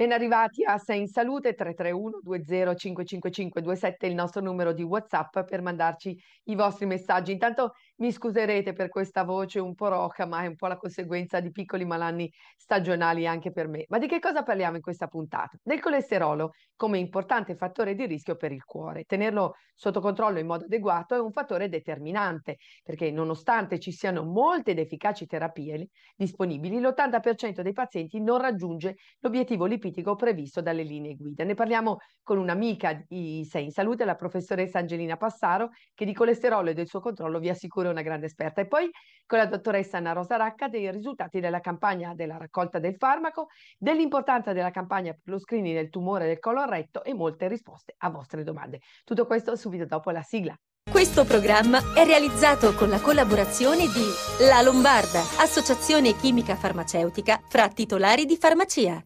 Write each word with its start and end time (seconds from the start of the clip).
Ben 0.00 0.12
arrivati 0.12 0.64
a 0.64 0.78
Sei 0.78 1.00
in 1.00 1.08
Salute 1.08 1.52
331 1.52 2.20
20 2.24 3.50
27 3.52 4.06
il 4.06 4.14
nostro 4.14 4.40
numero 4.40 4.72
di 4.72 4.82
WhatsApp 4.82 5.40
per 5.40 5.60
mandarci 5.60 6.18
i 6.44 6.54
vostri 6.54 6.86
messaggi. 6.86 7.32
Intanto 7.32 7.74
mi 8.00 8.12
scuserete 8.12 8.72
per 8.72 8.88
questa 8.88 9.24
voce 9.24 9.58
un 9.60 9.74
po' 9.74 9.88
roca, 9.88 10.26
ma 10.26 10.42
è 10.42 10.46
un 10.46 10.56
po' 10.56 10.66
la 10.66 10.76
conseguenza 10.76 11.40
di 11.40 11.50
piccoli 11.50 11.84
malanni 11.84 12.30
stagionali 12.56 13.26
anche 13.26 13.52
per 13.52 13.68
me. 13.68 13.84
Ma 13.88 13.98
di 13.98 14.06
che 14.06 14.20
cosa 14.20 14.42
parliamo 14.42 14.76
in 14.76 14.82
questa 14.82 15.06
puntata? 15.06 15.58
Del 15.62 15.80
colesterolo 15.80 16.52
come 16.76 16.98
importante 16.98 17.56
fattore 17.56 17.94
di 17.94 18.06
rischio 18.06 18.36
per 18.36 18.52
il 18.52 18.64
cuore. 18.64 19.04
Tenerlo 19.04 19.54
sotto 19.74 20.00
controllo 20.00 20.38
in 20.38 20.46
modo 20.46 20.64
adeguato 20.64 21.14
è 21.14 21.20
un 21.20 21.30
fattore 21.32 21.68
determinante, 21.68 22.56
perché 22.82 23.10
nonostante 23.10 23.78
ci 23.78 23.92
siano 23.92 24.24
molte 24.24 24.70
ed 24.70 24.78
efficaci 24.78 25.26
terapie 25.26 25.88
disponibili, 26.16 26.80
l'80% 26.80 27.60
dei 27.60 27.72
pazienti 27.72 28.20
non 28.20 28.40
raggiunge 28.40 28.96
l'obiettivo 29.20 29.66
lipidico 29.66 29.88
critico 29.90 30.14
previsto 30.14 30.62
dalle 30.62 30.82
linee 30.82 31.14
guida. 31.14 31.44
Ne 31.44 31.54
parliamo 31.54 31.98
con 32.22 32.38
un'amica 32.38 33.04
di 33.06 33.44
Sei 33.44 33.64
in 33.64 33.70
Salute, 33.70 34.04
la 34.04 34.14
professoressa 34.14 34.78
Angelina 34.78 35.16
Passaro, 35.16 35.70
che 35.94 36.04
di 36.04 36.14
colesterolo 36.14 36.70
e 36.70 36.74
del 36.74 36.86
suo 36.86 37.00
controllo 37.00 37.38
vi 37.38 37.48
assicuro 37.48 37.89
è 37.90 37.92
una 37.92 38.02
grande 38.02 38.26
esperta. 38.26 38.60
E 38.60 38.66
poi 38.66 38.90
con 39.26 39.38
la 39.38 39.46
dottoressa 39.46 39.98
Anna 39.98 40.12
Rosa 40.12 40.36
Racca 40.36 40.68
dei 40.68 40.90
risultati 40.90 41.40
della 41.40 41.60
campagna 41.60 42.14
della 42.14 42.36
raccolta 42.36 42.78
del 42.78 42.96
farmaco, 42.96 43.48
dell'importanza 43.78 44.52
della 44.52 44.70
campagna 44.70 45.12
per 45.12 45.34
lo 45.34 45.38
screening 45.38 45.76
del 45.76 45.90
tumore 45.90 46.26
del 46.26 46.38
colon 46.38 46.68
retto 46.68 47.04
e 47.04 47.14
molte 47.14 47.48
risposte 47.48 47.94
a 47.98 48.10
vostre 48.10 48.42
domande. 48.42 48.80
Tutto 49.04 49.26
questo 49.26 49.56
subito 49.56 49.86
dopo 49.86 50.10
la 50.10 50.22
sigla. 50.22 50.54
Questo 50.90 51.24
programma 51.24 51.78
è 51.94 52.04
realizzato 52.04 52.74
con 52.74 52.88
la 52.88 53.00
collaborazione 53.00 53.84
di 53.86 54.46
La 54.48 54.60
Lombarda, 54.62 55.20
associazione 55.38 56.16
chimica 56.16 56.56
farmaceutica 56.56 57.40
fra 57.48 57.68
titolari 57.68 58.24
di 58.24 58.36
farmacia. 58.36 59.04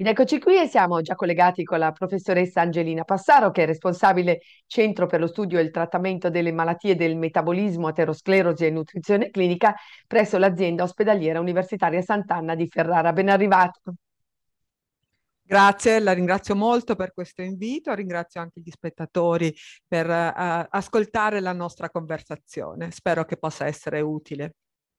Ed 0.00 0.06
eccoci 0.06 0.38
qui 0.38 0.56
e 0.56 0.68
siamo 0.68 1.00
già 1.00 1.16
collegati 1.16 1.64
con 1.64 1.80
la 1.80 1.90
professoressa 1.90 2.60
Angelina 2.60 3.02
Passaro, 3.02 3.50
che 3.50 3.64
è 3.64 3.66
responsabile 3.66 4.42
Centro 4.64 5.06
per 5.06 5.18
lo 5.18 5.26
studio 5.26 5.58
e 5.58 5.62
il 5.62 5.72
trattamento 5.72 6.30
delle 6.30 6.52
malattie 6.52 6.94
del 6.94 7.16
metabolismo, 7.16 7.88
aterosclerosi 7.88 8.64
e 8.64 8.70
nutrizione 8.70 9.30
clinica 9.30 9.74
presso 10.06 10.38
l'azienda 10.38 10.84
ospedaliera 10.84 11.40
universitaria 11.40 12.00
Sant'Anna 12.00 12.54
di 12.54 12.68
Ferrara. 12.68 13.12
Ben 13.12 13.28
arrivato. 13.28 13.94
Grazie, 15.42 15.98
la 15.98 16.12
ringrazio 16.12 16.54
molto 16.54 16.94
per 16.94 17.12
questo 17.12 17.42
invito, 17.42 17.92
ringrazio 17.92 18.40
anche 18.40 18.60
gli 18.60 18.70
spettatori 18.70 19.52
per 19.84 20.08
uh, 20.08 20.68
ascoltare 20.70 21.40
la 21.40 21.52
nostra 21.52 21.90
conversazione. 21.90 22.92
Spero 22.92 23.24
che 23.24 23.36
possa 23.36 23.66
essere 23.66 24.00
utile. 24.00 24.52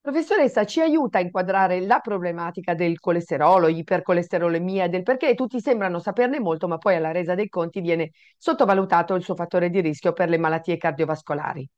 Professoressa, 0.10 0.66
ci 0.66 0.82
aiuta 0.82 1.20
a 1.20 1.22
inquadrare 1.22 1.82
la 1.82 2.00
problematica 2.00 2.74
del 2.74 3.00
colesterolo, 3.00 3.68
ipercolesterolemia, 3.68 4.90
del 4.90 5.04
perché 5.04 5.36
tutti 5.36 5.60
sembrano 5.62 6.00
saperne 6.00 6.40
molto, 6.40 6.68
ma 6.68 6.80
poi 6.80 6.96
alla 6.96 7.12
resa 7.12 7.36
dei 7.36 7.48
conti 7.48 7.80
viene 7.80 8.10
sottovalutato 8.36 9.14
il 9.14 9.22
suo 9.22 9.36
fattore 9.36 9.70
di 9.70 9.82
rischio 9.82 10.12
per 10.12 10.30
le 10.30 10.40
malattie 10.40 10.78
cardiovascolari. 10.78 11.70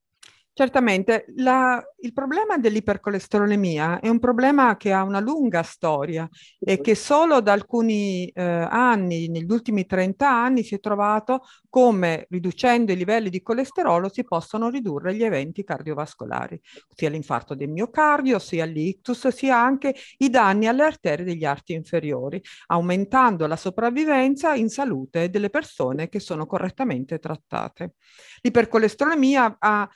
Certamente, 0.54 1.26
la, 1.38 1.82
il 2.02 2.12
problema 2.12 2.58
dell'ipercolesterolemia 2.58 4.02
è 4.02 4.10
un 4.10 4.20
problema 4.20 4.76
che 4.76 4.92
ha 4.92 5.02
una 5.02 5.22
lunga 5.22 5.64
storia 5.64 6.28
e 6.60 6.82
che 6.82 6.94
solo 6.94 7.40
da 7.40 7.54
alcuni 7.54 8.28
eh, 8.28 8.42
anni, 8.44 9.30
negli 9.30 9.50
ultimi 9.50 9.86
30 9.86 10.30
anni, 10.30 10.64
si 10.64 10.76
è 10.76 10.82
trovato 10.82 11.44
come 11.70 12.26
riducendo 12.30 12.92
i 12.92 12.98
livelli 12.98 13.30
di 13.30 13.42
colesterolo 13.42 14.10
si 14.10 14.26
possono 14.26 14.70
ridurre 14.70 15.16
gli 15.16 15.24
eventi 15.24 15.64
cardiovascolari, 15.64 16.60
sia 16.94 17.10
l'infarto 17.10 17.56
del 17.56 17.70
miocardio, 17.70 18.38
sia 18.38 18.66
l'ictus, 18.66 19.30
sia 19.30 19.58
anche 19.58 19.96
i 20.18 20.30
danni 20.30 20.68
alle 20.68 20.84
arterie 20.84 21.24
degli 21.24 21.46
arti 21.46 21.72
inferiori, 21.72 22.42
aumentando 22.68 23.48
la 23.48 23.56
sopravvivenza 23.56 24.54
in 24.54 24.68
salute 24.68 25.30
delle 25.30 25.50
persone 25.50 26.10
che 26.10 26.20
sono 26.20 26.46
correttamente 26.46 27.20
trattate. 27.20 27.94
L'ipercolesterolemia 28.42 29.56
ha 29.58 29.90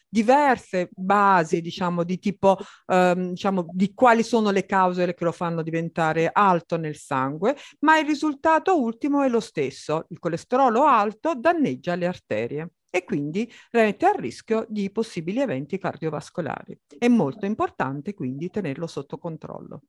diverse 0.46 0.90
basi, 0.92 1.62
diciamo, 1.62 2.04
di 2.04 2.20
tipo, 2.20 2.58
ehm, 2.88 3.30
diciamo, 3.30 3.66
di 3.72 3.94
quali 3.94 4.24
sono 4.24 4.52
le 4.52 4.66
cause 4.66 5.14
che 5.14 5.24
lo 5.24 5.32
fanno 5.32 5.64
diventare 5.64 6.30
alto 6.32 6.78
nel 6.78 6.96
sangue, 6.96 7.56
ma 7.80 7.98
il 7.98 8.06
risultato 8.06 8.80
ultimo 8.80 9.24
è 9.24 9.30
lo 9.30 9.40
stesso. 9.40 10.06
Il 10.10 10.20
colesterolo 10.20 10.84
alto 10.84 11.34
danneggia 11.36 11.96
le 11.96 12.06
arterie 12.06 12.70
e 12.90 13.04
quindi 13.04 13.52
mette 13.72 14.06
a 14.06 14.12
rischio 14.12 14.66
di 14.70 14.92
possibili 14.92 15.42
eventi 15.42 15.78
cardiovascolari. 15.78 16.80
È 16.98 17.08
molto 17.08 17.46
importante 17.46 18.14
quindi 18.14 18.50
tenerlo 18.50 18.88
sotto 18.88 19.18
controllo. 19.18 19.82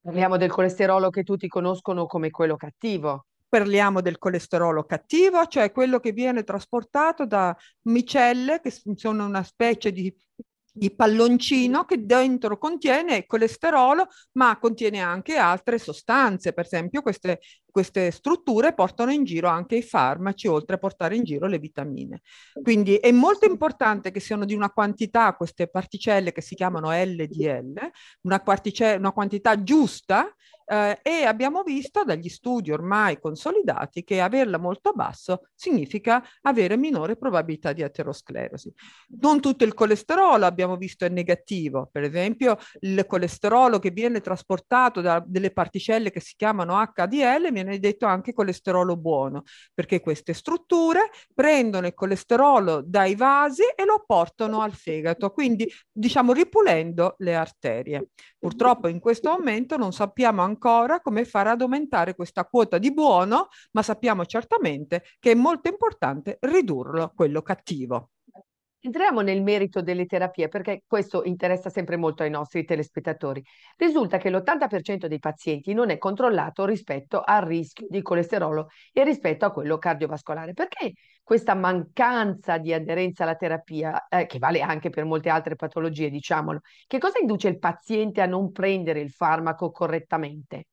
Parliamo 0.00 0.38
del 0.38 0.50
colesterolo 0.50 1.10
che 1.10 1.22
tutti 1.22 1.46
conoscono 1.46 2.06
come 2.06 2.30
quello 2.30 2.56
cattivo. 2.56 3.26
Parliamo 3.50 4.00
del 4.00 4.16
colesterolo 4.18 4.84
cattivo, 4.84 5.44
cioè 5.46 5.72
quello 5.72 6.00
che 6.00 6.12
viene 6.12 6.44
trasportato 6.44 7.26
da 7.26 7.54
micelle, 7.82 8.60
che 8.60 8.72
sono 8.94 9.26
una 9.26 9.42
specie 9.42 9.92
di 9.92 10.14
di 10.72 10.94
palloncino 10.94 11.84
che 11.84 12.04
dentro 12.04 12.56
contiene 12.56 13.26
colesterolo, 13.26 14.06
ma 14.32 14.58
contiene 14.58 15.00
anche 15.00 15.36
altre 15.36 15.78
sostanze. 15.78 16.52
Per 16.52 16.64
esempio, 16.64 17.02
queste, 17.02 17.40
queste 17.70 18.10
strutture 18.10 18.74
portano 18.74 19.12
in 19.12 19.24
giro 19.24 19.48
anche 19.48 19.76
i 19.76 19.82
farmaci, 19.82 20.46
oltre 20.46 20.76
a 20.76 20.78
portare 20.78 21.16
in 21.16 21.24
giro 21.24 21.46
le 21.46 21.58
vitamine. 21.58 22.20
Quindi 22.62 22.96
è 22.96 23.10
molto 23.12 23.46
importante 23.46 24.10
che 24.10 24.20
siano 24.20 24.44
di 24.44 24.54
una 24.54 24.70
quantità, 24.70 25.34
queste 25.34 25.68
particelle 25.68 26.32
che 26.32 26.40
si 26.40 26.54
chiamano 26.54 26.90
LDL, 26.90 27.78
una, 28.22 28.42
una 28.96 29.12
quantità 29.12 29.62
giusta 29.62 30.34
eh, 30.70 31.00
e 31.02 31.24
abbiamo 31.24 31.64
visto 31.64 32.04
dagli 32.04 32.28
studi 32.28 32.70
ormai 32.70 33.18
consolidati 33.18 34.04
che 34.04 34.20
averla 34.20 34.56
molto 34.56 34.92
basso 34.92 35.48
significa 35.52 36.24
avere 36.42 36.76
minore 36.76 37.16
probabilità 37.16 37.72
di 37.72 37.82
aterosclerosi. 37.82 38.72
Non 39.20 39.40
tutto 39.40 39.64
il 39.64 39.74
colesterolo 39.74 40.46
abbiamo 40.46 40.76
visto 40.76 41.04
è 41.04 41.08
negativo, 41.08 41.88
per 41.90 42.04
esempio 42.04 42.56
il 42.80 43.04
colesterolo 43.04 43.80
che 43.80 43.90
viene 43.90 44.20
trasportato 44.20 45.00
da 45.00 45.20
delle 45.26 45.50
particelle 45.50 46.12
che 46.12 46.20
si 46.20 46.34
chiamano 46.36 46.80
HDL 46.94 47.50
viene 47.62 47.78
detto 47.78 48.06
anche 48.06 48.32
colesterolo 48.32 48.96
buono, 48.96 49.42
perché 49.74 50.00
queste 50.00 50.32
strutture 50.34 51.10
prendono 51.34 51.86
il 51.86 51.94
colesterolo 51.94 52.82
dai 52.84 53.14
vasi 53.14 53.62
e 53.74 53.84
lo 53.84 54.02
portano 54.06 54.60
al 54.60 54.72
fegato, 54.72 55.30
quindi 55.30 55.70
diciamo 55.90 56.32
ripulendo 56.32 57.14
le 57.18 57.34
arterie. 57.34 58.08
Purtroppo 58.38 58.88
in 58.88 59.00
questo 59.00 59.30
momento 59.30 59.76
non 59.76 59.92
sappiamo 59.92 60.42
ancora 60.42 61.00
come 61.00 61.24
fare 61.24 61.50
ad 61.50 61.60
aumentare 61.60 62.14
questa 62.14 62.44
quota 62.44 62.78
di 62.78 62.92
buono, 62.92 63.48
ma 63.72 63.82
sappiamo 63.82 64.24
certamente 64.24 65.04
che 65.18 65.32
è 65.32 65.34
molto 65.34 65.68
importante 65.68 66.38
ridurlo 66.40 67.12
quello 67.14 67.42
cattivo. 67.42 68.10
Entriamo 68.82 69.20
nel 69.20 69.42
merito 69.42 69.82
delle 69.82 70.06
terapie 70.06 70.48
perché 70.48 70.84
questo 70.86 71.22
interessa 71.24 71.68
sempre 71.68 71.96
molto 71.96 72.22
ai 72.22 72.30
nostri 72.30 72.64
telespettatori. 72.64 73.44
Risulta 73.76 74.16
che 74.16 74.30
l'80% 74.30 75.06
dei 75.06 75.18
pazienti 75.18 75.74
non 75.74 75.90
è 75.90 75.98
controllato 75.98 76.64
rispetto 76.64 77.20
al 77.22 77.42
rischio 77.42 77.86
di 77.90 78.00
colesterolo 78.00 78.68
e 78.90 79.04
rispetto 79.04 79.44
a 79.44 79.52
quello 79.52 79.76
cardiovascolare. 79.76 80.54
Perché 80.54 80.94
questa 81.22 81.54
mancanza 81.54 82.56
di 82.56 82.72
aderenza 82.72 83.24
alla 83.24 83.34
terapia, 83.34 84.06
eh, 84.08 84.24
che 84.24 84.38
vale 84.38 84.62
anche 84.62 84.88
per 84.88 85.04
molte 85.04 85.28
altre 85.28 85.56
patologie, 85.56 86.08
diciamolo, 86.08 86.60
che 86.86 86.96
cosa 86.96 87.18
induce 87.18 87.48
il 87.48 87.58
paziente 87.58 88.22
a 88.22 88.26
non 88.26 88.50
prendere 88.50 89.00
il 89.00 89.10
farmaco 89.10 89.70
correttamente? 89.70 90.68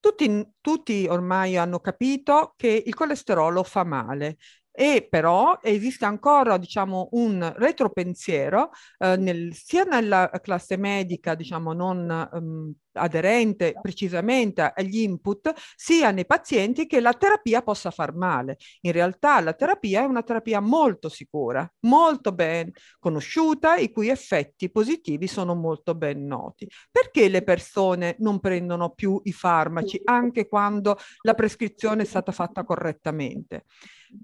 Tutti, 0.00 0.54
tutti, 0.60 1.06
ormai 1.08 1.56
hanno 1.56 1.78
capito 1.78 2.54
che 2.56 2.82
il 2.84 2.94
colesterolo 2.94 3.62
fa 3.62 3.84
male 3.84 4.36
e 4.78 5.06
però 5.08 5.58
esiste 5.62 6.04
ancora 6.04 6.58
diciamo, 6.58 7.08
un 7.12 7.50
retropensiero 7.56 8.70
eh, 8.98 9.16
nel, 9.16 9.54
sia 9.54 9.84
nella 9.84 10.30
classe 10.42 10.76
medica 10.76 11.34
diciamo, 11.34 11.72
non 11.72 12.28
um, 12.30 12.74
aderente 12.92 13.74
precisamente 13.80 14.70
agli 14.74 14.98
input 15.00 15.52
sia 15.74 16.10
nei 16.10 16.26
pazienti 16.26 16.86
che 16.86 17.00
la 17.00 17.14
terapia 17.14 17.62
possa 17.62 17.90
far 17.90 18.14
male. 18.14 18.58
In 18.82 18.92
realtà 18.92 19.40
la 19.40 19.54
terapia 19.54 20.02
è 20.02 20.04
una 20.04 20.22
terapia 20.22 20.60
molto 20.60 21.08
sicura, 21.08 21.66
molto 21.80 22.32
ben 22.32 22.70
conosciuta, 22.98 23.76
i 23.76 23.90
cui 23.90 24.08
effetti 24.08 24.70
positivi 24.70 25.26
sono 25.26 25.54
molto 25.54 25.94
ben 25.94 26.26
noti. 26.26 26.68
Perché 26.90 27.28
le 27.30 27.42
persone 27.42 28.16
non 28.18 28.40
prendono 28.40 28.90
più 28.90 29.18
i 29.24 29.32
farmaci 29.32 30.00
anche 30.04 30.48
quando 30.48 30.98
la 31.22 31.32
prescrizione 31.32 32.02
è 32.02 32.06
stata 32.06 32.32
fatta 32.32 32.62
correttamente? 32.62 33.64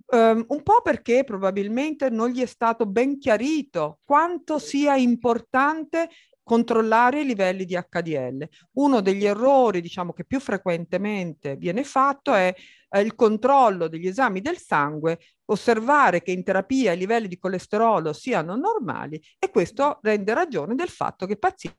Um, 0.06 0.44
un 0.48 0.62
po' 0.62 0.80
perché 0.82 1.24
probabilmente 1.24 2.08
non 2.10 2.30
gli 2.30 2.40
è 2.40 2.46
stato 2.46 2.86
ben 2.86 3.18
chiarito 3.18 3.98
quanto 4.04 4.58
sia 4.58 4.96
importante 4.96 6.08
controllare 6.42 7.20
i 7.20 7.24
livelli 7.24 7.64
di 7.64 7.74
HDL. 7.76 8.48
Uno 8.72 9.00
degli 9.00 9.24
errori, 9.24 9.80
diciamo, 9.80 10.12
che 10.12 10.24
più 10.24 10.40
frequentemente 10.40 11.56
viene 11.56 11.84
fatto 11.84 12.34
è 12.34 12.54
eh, 12.90 13.00
il 13.00 13.14
controllo 13.14 13.88
degli 13.88 14.06
esami 14.06 14.40
del 14.40 14.58
sangue, 14.58 15.18
osservare 15.46 16.22
che 16.22 16.32
in 16.32 16.42
terapia 16.42 16.92
i 16.92 16.98
livelli 16.98 17.28
di 17.28 17.38
colesterolo 17.38 18.12
siano 18.12 18.56
normali 18.56 19.20
e 19.38 19.50
questo 19.50 19.98
rende 20.02 20.34
ragione 20.34 20.74
del 20.74 20.88
fatto 20.88 21.26
che 21.26 21.32
il 21.32 21.38
paziente 21.38 21.76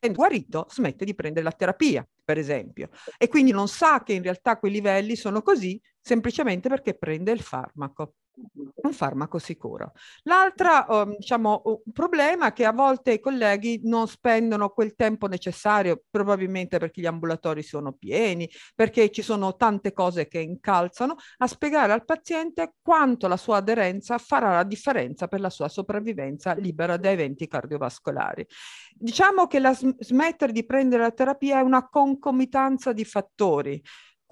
è 0.00 0.10
guarito 0.10 0.66
smette 0.68 1.04
di 1.04 1.14
prendere 1.14 1.44
la 1.44 1.52
terapia, 1.52 2.06
per 2.24 2.38
esempio, 2.38 2.88
e 3.16 3.28
quindi 3.28 3.52
non 3.52 3.68
sa 3.68 4.02
che 4.02 4.12
in 4.12 4.22
realtà 4.22 4.58
quei 4.58 4.72
livelli 4.72 5.14
sono 5.14 5.42
così 5.42 5.80
semplicemente 6.04 6.68
perché 6.68 6.94
prende 6.94 7.32
il 7.32 7.40
farmaco 7.40 8.14
un 8.36 8.92
farmaco 8.92 9.38
sicuro. 9.38 9.92
L'altro 10.24 10.84
um, 10.88 11.16
diciamo, 11.16 11.82
problema 11.92 12.48
è 12.48 12.52
che 12.52 12.64
a 12.64 12.72
volte 12.72 13.12
i 13.12 13.20
colleghi 13.20 13.80
non 13.84 14.08
spendono 14.08 14.70
quel 14.70 14.94
tempo 14.94 15.26
necessario, 15.26 16.02
probabilmente 16.10 16.78
perché 16.78 17.00
gli 17.00 17.06
ambulatori 17.06 17.62
sono 17.62 17.92
pieni, 17.92 18.48
perché 18.74 19.10
ci 19.10 19.22
sono 19.22 19.56
tante 19.56 19.92
cose 19.92 20.26
che 20.26 20.40
incalzano, 20.40 21.14
a 21.38 21.46
spiegare 21.46 21.92
al 21.92 22.04
paziente 22.04 22.74
quanto 22.82 23.28
la 23.28 23.36
sua 23.36 23.58
aderenza 23.58 24.18
farà 24.18 24.52
la 24.54 24.64
differenza 24.64 25.28
per 25.28 25.40
la 25.40 25.50
sua 25.50 25.68
sopravvivenza 25.68 26.54
libera 26.54 26.96
da 26.96 27.10
eventi 27.10 27.46
cardiovascolari. 27.46 28.46
Diciamo 28.92 29.46
che 29.46 29.60
la 29.60 29.74
smettere 29.74 30.52
di 30.52 30.64
prendere 30.64 31.02
la 31.02 31.10
terapia 31.12 31.58
è 31.58 31.62
una 31.62 31.88
concomitanza 31.88 32.92
di 32.92 33.04
fattori 33.04 33.80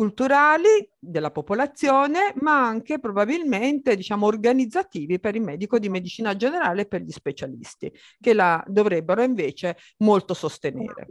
culturali 0.02 0.90
della 0.98 1.30
popolazione, 1.30 2.32
ma 2.40 2.66
anche 2.66 2.98
probabilmente 2.98 3.94
diciamo, 3.94 4.26
organizzativi 4.26 5.20
per 5.20 5.36
il 5.36 5.42
medico 5.42 5.78
di 5.78 5.88
medicina 5.88 6.34
generale 6.34 6.82
e 6.82 6.86
per 6.86 7.02
gli 7.02 7.12
specialisti, 7.12 7.92
che 8.20 8.34
la 8.34 8.60
dovrebbero 8.66 9.22
invece 9.22 9.76
molto 9.98 10.34
sostenere. 10.34 11.06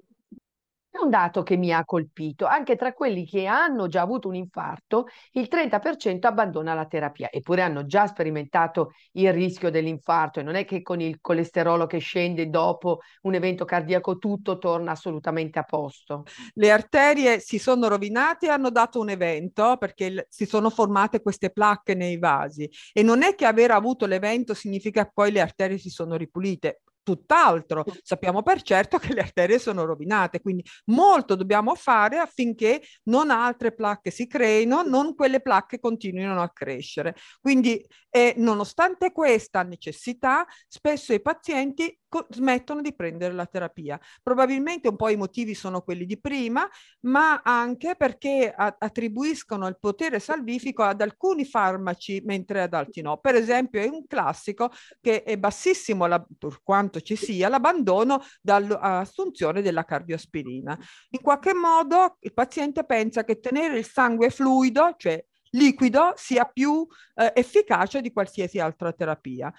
Un 1.01 1.09
dato 1.09 1.41
che 1.41 1.57
mi 1.57 1.73
ha 1.73 1.83
colpito, 1.83 2.45
anche 2.45 2.75
tra 2.75 2.93
quelli 2.93 3.25
che 3.25 3.47
hanno 3.47 3.87
già 3.87 4.01
avuto 4.01 4.27
un 4.27 4.35
infarto, 4.35 5.07
il 5.31 5.47
30% 5.49 6.27
abbandona 6.27 6.75
la 6.75 6.85
terapia, 6.85 7.29
eppure 7.31 7.63
hanno 7.63 7.87
già 7.87 8.05
sperimentato 8.05 8.91
il 9.13 9.33
rischio 9.33 9.71
dell'infarto 9.71 10.39
e 10.39 10.43
non 10.43 10.53
è 10.53 10.63
che 10.63 10.83
con 10.83 11.01
il 11.01 11.19
colesterolo 11.19 11.87
che 11.87 11.97
scende 11.97 12.49
dopo 12.49 12.99
un 13.23 13.33
evento 13.33 13.65
cardiaco 13.65 14.19
tutto 14.19 14.59
torna 14.59 14.91
assolutamente 14.91 15.57
a 15.57 15.63
posto. 15.63 16.23
Le 16.53 16.69
arterie 16.69 17.39
si 17.39 17.57
sono 17.57 17.87
rovinate 17.87 18.45
e 18.45 18.49
hanno 18.49 18.69
dato 18.69 18.99
un 18.99 19.09
evento 19.09 19.77
perché 19.77 20.27
si 20.29 20.45
sono 20.45 20.69
formate 20.69 21.23
queste 21.23 21.49
placche 21.49 21.95
nei 21.95 22.19
vasi. 22.19 22.69
E 22.93 23.01
non 23.01 23.23
è 23.23 23.33
che 23.33 23.45
aver 23.45 23.71
avuto 23.71 24.05
l'evento 24.05 24.53
significa 24.53 25.05
che 25.05 25.11
poi 25.15 25.31
le 25.31 25.41
arterie 25.41 25.79
si 25.79 25.89
sono 25.89 26.15
ripulite 26.15 26.81
tutt'altro. 27.03 27.85
Sappiamo 28.03 28.41
per 28.43 28.61
certo 28.61 28.97
che 28.97 29.13
le 29.13 29.21
arterie 29.21 29.59
sono 29.59 29.85
rovinate, 29.85 30.41
quindi 30.41 30.63
molto 30.85 31.35
dobbiamo 31.35 31.75
fare 31.75 32.17
affinché 32.17 32.81
non 33.03 33.29
altre 33.29 33.73
placche 33.73 34.11
si 34.11 34.27
creino, 34.27 34.81
non 34.83 35.15
quelle 35.15 35.41
placche 35.41 35.79
continuino 35.79 36.41
a 36.41 36.49
crescere. 36.49 37.15
Quindi, 37.39 37.83
eh, 38.09 38.33
nonostante 38.37 39.11
questa 39.11 39.63
necessità, 39.63 40.45
spesso 40.67 41.13
i 41.13 41.21
pazienti 41.21 41.95
smettono 42.29 42.81
di 42.81 42.93
prendere 42.93 43.33
la 43.33 43.45
terapia. 43.45 43.99
Probabilmente 44.21 44.87
un 44.87 44.95
po' 44.95 45.09
i 45.09 45.15
motivi 45.15 45.53
sono 45.53 45.81
quelli 45.81 46.05
di 46.05 46.19
prima, 46.19 46.67
ma 47.01 47.41
anche 47.43 47.95
perché 47.95 48.53
attribuiscono 48.55 49.67
il 49.67 49.77
potere 49.79 50.19
salvifico 50.19 50.83
ad 50.83 51.01
alcuni 51.01 51.45
farmaci 51.45 52.21
mentre 52.25 52.61
ad 52.61 52.73
altri 52.73 53.01
no. 53.01 53.17
Per 53.17 53.35
esempio 53.35 53.81
è 53.81 53.87
un 53.87 54.05
classico 54.07 54.71
che 54.99 55.23
è 55.23 55.37
bassissimo, 55.37 56.05
la, 56.05 56.23
per 56.37 56.59
quanto 56.63 57.01
ci 57.01 57.15
sia, 57.15 57.49
l'abbandono 57.49 58.21
dall'assunzione 58.41 59.61
della 59.61 59.85
cardioaspirina. 59.85 60.77
In 61.09 61.21
qualche 61.21 61.53
modo 61.53 62.17
il 62.19 62.33
paziente 62.33 62.85
pensa 62.85 63.23
che 63.23 63.39
tenere 63.39 63.77
il 63.77 63.85
sangue 63.85 64.29
fluido, 64.29 64.95
cioè 64.97 65.23
liquido, 65.51 66.13
sia 66.15 66.45
più 66.45 66.85
eh, 67.15 67.31
efficace 67.35 68.01
di 68.01 68.11
qualsiasi 68.11 68.59
altra 68.59 68.93
terapia 68.93 69.51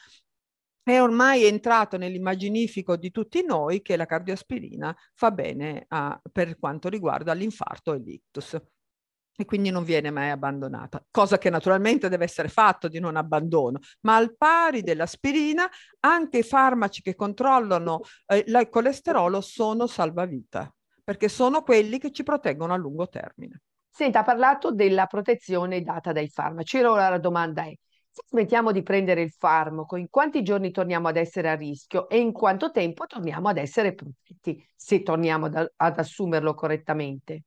è 0.82 1.00
ormai 1.00 1.44
entrato 1.44 1.96
nell'immaginifico 1.96 2.96
di 2.96 3.11
tutti 3.11 3.44
noi 3.44 3.82
che 3.82 3.96
la 3.96 4.06
cardioaspirina 4.06 4.94
fa 5.14 5.31
bene 5.31 5.84
a, 5.88 6.20
per 6.31 6.58
quanto 6.58 6.88
riguarda 6.88 7.32
l'infarto 7.32 7.93
e 7.93 7.99
l'ictus. 7.99 8.61
E 9.34 9.46
quindi 9.46 9.70
non 9.70 9.82
viene 9.82 10.11
mai 10.11 10.29
abbandonata, 10.29 11.02
cosa 11.11 11.38
che 11.38 11.49
naturalmente 11.49 12.11
deve 12.11 12.25
essere 12.25 12.49
fatto 12.49 12.87
di 12.87 13.00
non 13.00 13.17
abbandono, 13.17 13.79
ma 14.00 14.17
al 14.17 14.37
pari 14.37 14.82
dell'aspirina 14.82 15.67
anche 16.00 16.38
i 16.38 16.43
farmaci 16.43 17.00
che 17.00 17.14
controllano 17.14 18.00
eh, 18.26 18.44
il 18.46 18.69
colesterolo 18.69 19.40
sono 19.40 19.87
salvavita, 19.87 20.70
perché 21.02 21.31
sono 21.31 21.62
quelli 21.62 21.99
che 21.99 22.12
ci 22.12 22.25
proteggono 22.25 22.75
a 22.75 22.76
lungo 22.76 23.08
termine. 23.08 23.62
Senta, 23.88 24.19
ha 24.19 24.25
parlato 24.25 24.70
della 24.70 25.06
protezione 25.06 25.81
data 25.82 26.12
dai 26.12 26.28
farmaci, 26.28 26.78
ora 26.78 27.08
la 27.08 27.19
domanda 27.19 27.64
è, 27.64 27.75
se 28.12 28.23
smettiamo 28.29 28.73
di 28.73 28.82
prendere 28.82 29.23
il 29.23 29.31
farmaco, 29.31 29.97
in 29.97 30.09
quanti 30.11 30.43
giorni 30.43 30.70
torniamo 30.70 31.09
ad 31.09 31.17
essere 31.17 31.49
a 31.49 31.55
rischio 31.55 32.09
e 32.09 32.19
in 32.19 32.32
quanto 32.32 32.70
tempo 32.70 33.06
torniamo 33.06 33.49
ad 33.49 33.56
essere 33.56 33.94
protetti, 33.94 34.62
se 34.76 35.03
torniamo 35.03 35.47
ad, 35.47 35.73
ad 35.75 35.99
assumerlo 35.99 36.55
correttamente? 36.55 37.44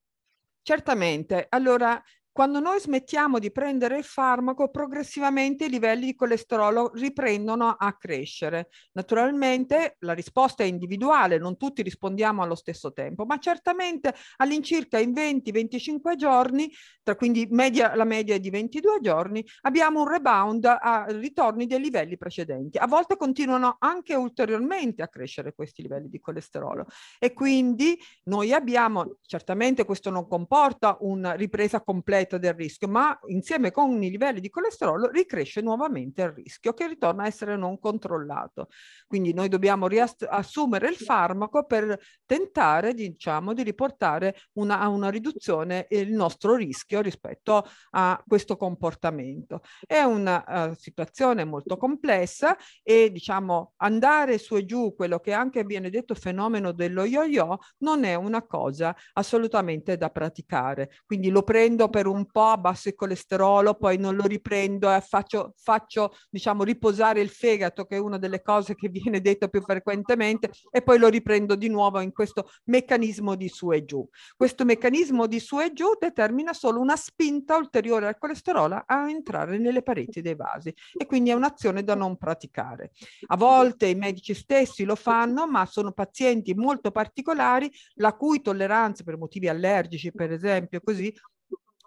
Certamente. 0.64 1.46
Allora, 1.50 2.02
quando 2.36 2.60
noi 2.60 2.82
smettiamo 2.82 3.40
di 3.40 3.50
prendere 3.50 3.98
il 3.98 4.04
farmaco, 4.04 4.68
progressivamente 4.70 5.64
i 5.64 5.70
livelli 5.70 6.08
di 6.08 6.16
colesterolo 6.16 6.92
riprendono 6.96 7.70
a 7.70 7.96
crescere. 7.96 8.68
Naturalmente 8.92 9.96
la 10.00 10.12
risposta 10.12 10.62
è 10.62 10.66
individuale, 10.66 11.38
non 11.38 11.56
tutti 11.56 11.82
rispondiamo 11.82 12.44
allo 12.44 12.56
stesso 12.56 12.92
tempo, 12.92 13.24
ma 13.24 13.38
certamente 13.38 14.14
all'incirca 14.36 15.00
in 15.00 15.12
20-25 15.12 16.16
giorni, 16.18 16.70
tra 17.04 17.16
quindi 17.16 17.48
media, 17.52 17.96
la 17.96 18.04
media 18.04 18.36
è 18.36 18.42
di 18.42 18.50
22 18.50 19.00
giorni, 19.00 19.42
abbiamo 19.62 20.02
un 20.02 20.10
rebound 20.10 20.66
a 20.66 21.06
ritorni 21.08 21.68
dei 21.68 21.80
livelli 21.80 22.18
precedenti. 22.18 22.78
A 22.78 22.88
volte 22.88 23.16
continuano 23.16 23.78
anche 23.80 24.14
ulteriormente 24.14 25.02
a 25.02 25.08
crescere 25.08 25.54
questi 25.54 25.84
livelli 25.84 26.10
di 26.10 26.20
colesterolo 26.20 26.86
e 27.18 27.32
quindi 27.32 27.98
noi 28.24 28.52
abbiamo, 28.52 29.20
certamente 29.26 29.86
questo 29.86 30.10
non 30.10 30.28
comporta 30.28 30.98
una 31.00 31.32
ripresa 31.32 31.80
completa 31.80 32.24
effetto 32.26 32.38
del 32.38 32.54
rischio, 32.54 32.88
ma 32.88 33.18
insieme 33.28 33.72
con 33.72 34.02
i 34.04 34.10
livelli 34.10 34.40
di 34.40 34.50
colesterolo 34.50 35.10
ricresce 35.10 35.62
nuovamente 35.62 36.24
il 36.24 36.32
rischio 36.32 36.74
che 36.74 36.88
ritorna 36.88 37.24
a 37.24 37.28
essere 37.28 37.56
non 37.56 37.80
controllato. 37.80 38.68
Quindi 39.08 39.34
noi 39.34 39.48
dobbiamo 39.48 39.88
riassumere 39.88 40.90
il 40.90 40.96
farmaco 40.96 41.66
per 41.66 41.98
tentare 42.26 42.94
diciamo, 42.94 43.54
di 43.54 43.64
riportare 43.64 44.36
una, 44.54 44.80
a 44.80 44.88
una 44.90 45.10
riduzione 45.10 45.86
il 45.90 46.12
nostro 46.12 46.56
rischio 46.56 47.02
rispetto 47.02 47.66
a 47.92 48.22
questo 48.28 48.58
comportamento. 48.58 49.62
È 49.86 50.02
una 50.02 50.44
uh, 50.46 50.74
situazione 50.74 51.46
molto 51.46 51.78
complessa 51.78 52.58
e 52.82 53.12
diciamo 53.12 53.74
andare 53.78 54.38
su 54.38 54.56
e 54.56 54.66
giù 54.66 54.96
quello 54.96 55.20
che 55.20 55.34
anche 55.34 55.64
viene 55.64 55.90
detto 55.90 56.16
fenomeno 56.16 56.72
dello 56.72 57.06
yo-yo 57.06 57.60
non 57.80 58.04
è 58.04 58.16
una 58.16 58.44
cosa 58.44 58.96
assolutamente 59.14 59.98
da 59.98 60.10
praticare. 60.10 60.90
Quindi 61.06 61.30
lo 61.30 61.44
prendo 61.44 61.90
per 61.90 62.08
un 62.08 62.15
un 62.16 62.26
po', 62.26 62.48
abbasso 62.48 62.88
il 62.90 62.96
colesterolo, 62.96 63.76
poi 63.76 63.98
non 63.98 64.16
lo 64.16 64.26
riprendo 64.26 64.94
e 64.94 65.02
faccio, 65.02 65.54
faccio, 65.58 66.16
diciamo, 66.30 66.64
riposare 66.64 67.22
il 67.22 67.30
fegato, 67.30 67.86
che 67.86 67.98
è 67.98 68.00
una 68.00 68.18
delle 68.18 68.42
cose 68.42 68.76
che 68.76 68.90
viene 68.90 69.22
detto 69.22 69.48
più 69.50 69.62
frequentemente, 69.62 70.50
e 70.72 70.82
poi 70.82 70.98
lo 70.98 71.08
riprendo 71.08 71.56
di 71.56 71.70
nuovo 71.70 72.00
in 72.00 72.12
questo 72.12 72.50
meccanismo 72.66 73.36
di 73.36 73.50
su 73.50 73.72
e 73.72 73.86
giù. 73.86 74.08
Questo 74.36 74.66
meccanismo 74.66 75.28
di 75.28 75.40
su 75.40 75.60
e 75.60 75.74
giù 75.74 75.88
determina 76.00 76.54
solo 76.54 76.80
una 76.80 76.96
spinta 76.96 77.58
ulteriore 77.58 78.08
al 78.08 78.18
colesterolo 78.18 78.84
a 78.86 79.10
entrare 79.10 79.58
nelle 79.58 79.82
pareti 79.82 80.22
dei 80.22 80.36
vasi 80.36 80.74
e 80.98 81.06
quindi 81.06 81.30
è 81.30 81.34
un'azione 81.34 81.84
da 81.84 81.96
non 81.96 82.18
praticare. 82.18 82.92
A 83.28 83.38
volte 83.38 83.88
i 83.88 83.96
medici 83.96 84.34
stessi 84.34 84.84
lo 84.84 84.96
fanno, 84.96 85.48
ma 85.48 85.66
sono 85.66 85.92
pazienti 85.92 86.54
molto 86.54 86.92
particolari 86.92 87.72
la 87.96 88.14
cui 88.14 88.42
tolleranza 88.42 89.04
per 89.04 89.18
motivi 89.18 89.48
allergici, 89.48 90.12
per 90.12 90.32
esempio, 90.32 90.80
così 90.82 91.14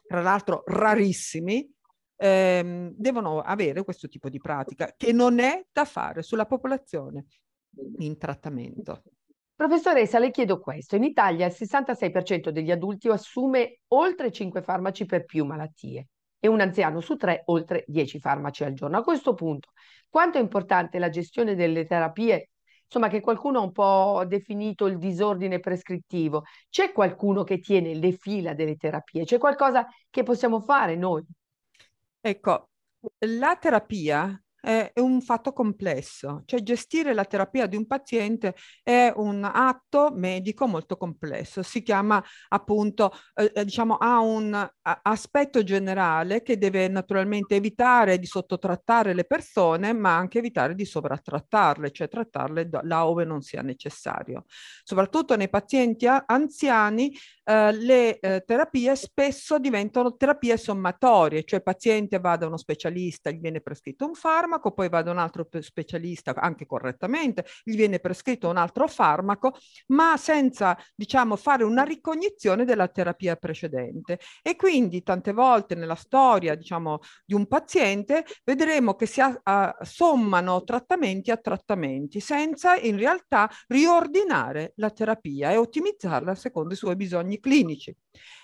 tra 0.09 0.23
l'altro 0.23 0.63
rarissimi, 0.67 1.71
ehm, 2.17 2.93
devono 2.97 3.41
avere 3.41 3.85
questo 3.85 4.09
tipo 4.09 4.29
di 4.29 4.39
pratica 4.39 4.93
che 4.97 5.13
non 5.13 5.39
è 5.39 5.65
da 5.71 5.85
fare 5.85 6.23
sulla 6.23 6.47
popolazione 6.47 7.27
in 7.99 8.19
trattamento. 8.19 9.03
Professoressa, 9.55 10.19
le 10.19 10.31
chiedo 10.31 10.61
questo. 10.61 10.97
In 10.97 11.05
Italia 11.05 11.47
il 11.47 11.53
66% 11.53 12.51
degli 12.51 12.71
adulti 12.71 13.09
assume 13.09 13.81
oltre 13.89 14.31
5 14.31 14.63
farmaci 14.63 15.05
per 15.05 15.25
più 15.25 15.45
malattie 15.45 16.09
e 16.39 16.49
un 16.49 16.61
anziano 16.61 17.01
su 17.01 17.17
tre 17.17 17.43
oltre 17.47 17.85
10 17.87 18.21
farmaci 18.21 18.65
al 18.65 18.73
giorno. 18.73 18.99
A 18.99 19.03
questo 19.03 19.35
punto, 19.35 19.71
quanto 20.09 20.39
è 20.39 20.41
importante 20.41 20.99
la 20.99 21.09
gestione 21.09 21.55
delle 21.55 21.85
terapie 21.85 22.51
insomma, 22.89 23.09
che 23.09 23.21
qualcuno 23.21 23.59
ha 23.61 23.63
un 23.63 23.73
po' 23.73 24.25
definito 24.27 24.87
il 24.87 24.99
disordine 24.99 25.61
prescrittivo. 25.61 26.45
C'è 26.71 26.93
qualcuno 26.93 27.45
che 27.45 27.59
tiene 27.61 27.95
le 27.95 28.13
fila 28.13 28.55
delle 28.55 28.77
terapie? 28.77 29.25
C'è 29.25 29.39
qualcosa 29.39 29.87
che 30.11 30.23
possiamo 30.23 30.61
fare 30.61 30.97
noi? 30.97 31.25
Ecco, 32.21 32.69
la 33.41 33.57
terapia 33.57 34.41
è 34.61 34.93
un 34.97 35.21
fatto 35.21 35.53
complesso, 35.53 36.43
cioè 36.47 36.63
gestire 36.63 37.13
la 37.15 37.25
terapia 37.25 37.67
di 37.67 37.77
un 37.77 37.87
paziente 37.87 38.55
è 38.83 39.13
un 39.17 39.45
atto 39.45 40.11
medico 40.15 40.67
molto 40.67 40.97
complesso, 40.97 41.63
si 41.63 41.83
chiama 41.83 42.23
appunto, 42.49 43.13
eh, 43.35 43.53
eh 43.55 43.65
diciamo, 43.65 43.97
ha 43.97 44.21
un 44.21 44.71
aspetto 45.03 45.63
generale 45.63 46.43
che 46.43 46.57
deve 46.57 46.89
naturalmente 46.89 47.57
evitare 47.57 48.19
di 48.19 48.27
sottotrattare 48.27 49.15
le 49.15 49.25
persone, 49.25 49.93
ma 49.93 50.17
anche 50.17 50.39
evitare 50.39 50.75
di 50.75 50.85
sovrattrattarle, 50.85 51.91
cioè 51.91 52.09
trattarle 52.09 52.69
là 52.83 53.07
dove 53.19 53.25
non 53.25 53.43
sia 53.43 53.63
necessario. 53.63 54.45
Soprattutto 54.83 55.37
nei 55.37 55.49
pazienti 55.49 56.07
anziani 56.07 57.13
eh, 57.49 57.73
le 57.73 58.19
eh, 58.19 58.45
terapie 58.45 58.95
spesso 58.95 59.59
diventano 59.59 60.17
terapie 60.17 60.59
sommatorie, 60.59 61.45
cioè 61.45 61.61
il 61.61 61.65
paziente 61.65 62.19
va 62.19 62.37
da 62.37 62.47
uno 62.47 62.59
specialista, 62.59 63.31
gli 63.31 63.41
viene 63.41 63.63
prescritto 63.63 64.05
un 64.05 64.13
farmaco, 64.13 64.73
poi 64.73 64.91
va 64.91 65.01
da 65.01 65.13
un 65.13 65.19
altro 65.19 65.49
specialista 65.61 66.35
anche 66.35 66.67
correttamente, 66.67 67.47
gli 67.65 67.75
viene 67.75 68.01
prescritto 68.01 68.51
un 68.51 68.59
altro 68.59 68.87
farmaco, 68.87 69.57
ma 69.87 70.19
senza 70.19 70.77
diciamo 70.95 71.37
fare 71.37 71.65
una 71.65 71.85
ricognizione 71.85 72.67
della 72.67 72.87
terapia 72.89 73.35
precedente. 73.37 74.19
E 74.43 74.55
quindi 74.55 75.03
tante 75.03 75.33
volte 75.33 75.75
nella 75.75 75.95
storia 75.95 76.55
diciamo 76.55 76.99
di 77.25 77.33
un 77.33 77.47
paziente 77.47 78.27
vedremo 78.45 78.95
che 78.95 79.07
si 79.07 79.23
a, 79.23 79.41
a, 79.43 79.77
sommano 79.81 80.65
trattamenti 80.65 81.31
a 81.31 81.39
trattamenti 81.39 82.21
senza 82.21 82.77
in 82.77 82.99
realtà 82.99 83.49
riordinare 83.69 84.73
la 84.77 84.91
terapia 84.91 85.51
e 85.51 85.57
ottimizzarla 85.57 86.35
secondo 86.35 86.75
i 86.75 86.77
suoi 86.77 86.97
bisogni 86.97 87.38
clinici. 87.41 87.95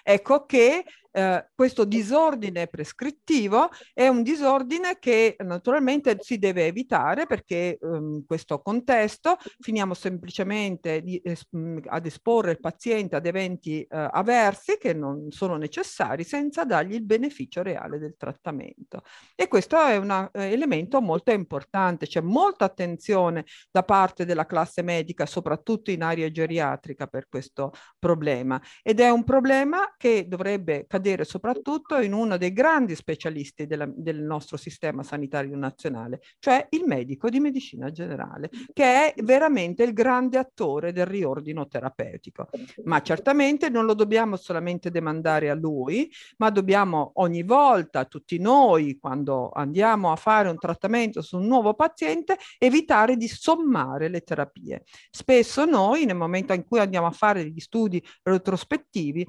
Ecco 0.02 0.44
che 0.44 0.84
eh, 1.16 1.46
questo 1.54 1.84
disordine 1.84 2.66
prescrittivo 2.66 3.68
è 3.92 4.08
un 4.08 4.24
disordine 4.24 4.98
che 4.98 5.36
naturalmente 5.44 6.16
si 6.18 6.38
deve 6.38 6.66
evitare 6.66 7.26
perché 7.26 7.78
in 7.80 7.88
ehm, 7.88 8.24
questo 8.26 8.60
contesto 8.60 9.36
finiamo 9.60 9.94
semplicemente 9.94 11.02
di, 11.02 11.20
es, 11.22 11.46
ad 11.86 12.06
esporre 12.06 12.50
il 12.50 12.58
paziente 12.58 13.14
ad 13.14 13.26
eventi 13.26 13.82
eh, 13.82 13.86
avversi 14.10 14.76
che 14.76 14.92
non 14.92 15.30
sono 15.30 15.56
necessari 15.56 16.24
senza 16.24 16.64
dargli 16.64 16.94
il 16.94 17.04
beneficio 17.04 17.62
reale 17.62 18.00
del 18.00 18.16
trattamento. 18.16 19.02
E 19.36 19.46
questo 19.46 19.80
è 19.80 19.96
un 19.96 20.30
eh, 20.32 20.50
elemento 20.50 21.00
molto 21.00 21.30
importante, 21.30 22.08
c'è 22.08 22.22
molta 22.22 22.64
attenzione 22.64 23.44
da 23.70 23.84
parte 23.84 24.24
della 24.24 24.46
classe 24.46 24.82
medica, 24.82 25.26
soprattutto 25.26 25.92
in 25.92 26.02
area 26.02 26.28
geriatrica 26.28 27.06
per 27.06 27.28
questo 27.28 27.70
problema 28.00 28.60
ed 28.82 28.98
è 28.98 29.10
un 29.10 29.22
problema 29.22 29.94
che 29.96 30.26
dovrebbe 30.26 30.86
cadere 30.88 31.02
cadere 31.04 31.24
soprattutto 31.24 32.00
in 32.00 32.14
uno 32.14 32.38
dei 32.38 32.54
grandi 32.54 32.94
specialisti 32.94 33.66
della, 33.66 33.86
del 33.94 34.22
nostro 34.22 34.56
sistema 34.56 35.02
sanitario 35.02 35.54
nazionale, 35.54 36.22
cioè 36.38 36.66
il 36.70 36.84
medico 36.86 37.28
di 37.28 37.40
medicina 37.40 37.90
generale, 37.90 38.48
che 38.72 39.12
è 39.12 39.22
veramente 39.22 39.82
il 39.82 39.92
grande 39.92 40.38
attore 40.38 40.92
del 40.92 41.04
riordino 41.04 41.68
terapeutico. 41.68 42.48
Ma 42.84 43.02
certamente 43.02 43.68
non 43.68 43.84
lo 43.84 43.92
dobbiamo 43.92 44.36
solamente 44.36 44.90
demandare 44.90 45.50
a 45.50 45.54
lui, 45.54 46.10
ma 46.38 46.48
dobbiamo 46.48 47.12
ogni 47.16 47.42
volta, 47.42 48.06
tutti 48.06 48.38
noi, 48.38 48.96
quando 48.98 49.50
andiamo 49.50 50.10
a 50.10 50.16
fare 50.16 50.48
un 50.48 50.58
trattamento 50.58 51.20
su 51.20 51.36
un 51.36 51.46
nuovo 51.46 51.74
paziente, 51.74 52.38
evitare 52.56 53.16
di 53.16 53.28
sommare 53.28 54.08
le 54.08 54.22
terapie. 54.22 54.84
Spesso 55.10 55.66
noi, 55.66 56.06
nel 56.06 56.16
momento 56.16 56.54
in 56.54 56.64
cui 56.64 56.78
andiamo 56.78 57.06
a 57.06 57.10
fare 57.10 57.42
degli 57.42 57.60
studi 57.60 58.02
retrospettivi, 58.22 59.28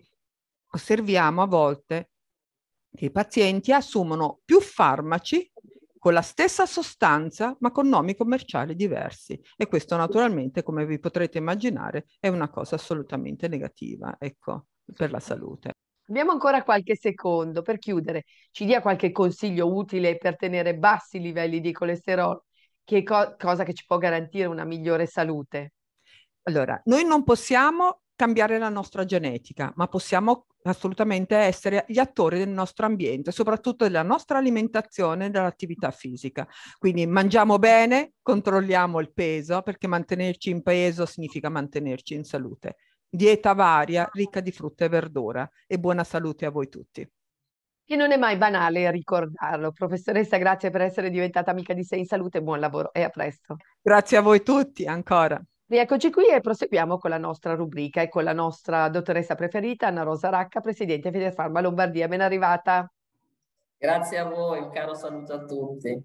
osserviamo 0.75 1.41
a 1.41 1.48
volte 1.48 2.12
che 2.94 3.05
i 3.05 3.12
pazienti 3.12 3.72
assumono 3.72 4.41
più 4.46 4.60
farmaci 4.60 5.51
con 5.98 6.13
la 6.13 6.22
stessa 6.22 6.65
sostanza 6.65 7.55
ma 7.62 7.72
con 7.72 7.88
nomi 7.88 8.15
commerciali 8.15 8.75
diversi 8.75 9.39
e 9.58 9.67
questo 9.67 9.96
naturalmente 9.96 10.63
come 10.63 10.86
vi 10.86 11.00
potrete 11.00 11.39
immaginare 11.39 12.05
è 12.20 12.27
una 12.27 12.50
cosa 12.50 12.75
assolutamente 12.75 13.48
negativa 13.48 14.15
ecco, 14.20 14.67
per 14.94 15.12
la 15.12 15.20
salute. 15.20 15.72
Abbiamo 16.08 16.32
ancora 16.32 16.63
qualche 16.63 16.96
secondo 16.96 17.63
per 17.63 17.79
chiudere. 17.79 18.25
Ci 18.51 18.65
dia 18.65 18.82
qualche 18.82 19.12
consiglio 19.12 19.74
utile 19.74 20.17
per 20.17 20.36
tenere 20.36 20.77
bassi 20.77 21.17
i 21.17 21.22
livelli 21.22 21.60
di 21.60 21.72
colesterolo, 21.72 22.46
che 22.84 23.01
co- 23.01 23.36
cosa 23.39 23.63
che 23.63 23.74
ci 23.74 23.86
può 23.88 23.98
garantire 23.98 24.46
una 24.46 24.65
migliore 24.65 25.08
salute? 25.08 25.74
Allora, 26.44 26.79
noi 26.86 27.03
non 27.05 27.24
possiamo 27.24 28.01
cambiare 28.15 28.60
la 28.60 28.70
nostra 28.70 29.03
genetica, 29.03 29.74
ma 29.75 29.88
possiamo 29.88 30.46
assolutamente 30.69 31.36
essere 31.36 31.86
gli 31.88 32.00
attori 32.00 32.38
del 32.38 32.50
nostro 32.50 32.86
ambiente, 32.86 33.31
soprattutto 33.31 33.86
della 33.86 34.03
nostra 34.03 34.38
alimentazione 34.38 35.25
e 35.25 35.29
dell'attività 35.29 35.91
fisica. 35.91 36.48
Quindi 36.77 37.05
mangiamo 37.05 37.57
bene, 37.57 38.13
controlliamo 38.22 39.00
il 39.00 39.12
peso, 39.13 39.62
perché 39.62 39.88
mantenerci 39.88 40.50
in 40.50 40.62
peso 40.62 41.05
significa 41.05 41.50
mantenerci 41.50 42.13
in 42.13 42.24
salute. 42.24 42.75
Dieta 43.07 43.53
varia, 43.53 44.10
ricca 44.13 44.41
di 44.41 44.51
frutta 44.51 44.86
e 44.86 44.89
verdura 44.89 45.50
e 45.67 45.79
buona 45.79 46.03
salute 46.03 46.45
a 46.45 46.51
voi 46.51 46.67
tutti. 46.67 47.07
E 47.88 47.95
non 47.95 48.12
è 48.12 48.17
mai 48.17 48.36
banale 48.36 48.89
ricordarlo. 48.89 49.72
Professoressa, 49.72 50.38
grazie 50.38 50.72
per 50.72 50.81
essere 50.81 51.12
diventata 51.12 51.51
amica 51.51 51.74
di 51.74 51.84
Sei 51.84 52.00
in 52.00 52.05
Salute, 52.05 52.41
buon 52.41 52.60
lavoro 52.60 52.91
e 52.91 53.03
a 53.03 53.10
presto. 53.10 53.57
Grazie 53.79 54.17
a 54.17 54.22
voi 54.22 54.41
tutti 54.41 54.86
ancora. 54.86 55.39
Rieccoci 55.67 56.12
qui 56.12 56.27
e 56.27 56.41
proseguiamo 56.41 57.00
con 57.00 57.10
la 57.10 57.17
nostra 57.17 57.55
rubrica 57.55 58.00
e 58.00 58.07
con 58.07 58.24
la 58.24 58.34
nostra 58.34 58.88
dottoressa 58.88 59.34
preferita, 59.34 59.88
Anna 59.88 60.03
Rosa 60.03 60.29
Racca, 60.29 60.60
Presidente 60.60 61.10
Federfarma 61.10 61.60
Lombardia. 61.60 62.07
Ben 62.07 62.22
arrivata. 62.22 62.88
Grazie 63.75 64.19
a 64.19 64.25
voi, 64.25 64.60
un 64.60 64.69
caro 64.69 64.93
saluto 64.93 65.34
a 65.34 65.43
tutti. 65.43 66.00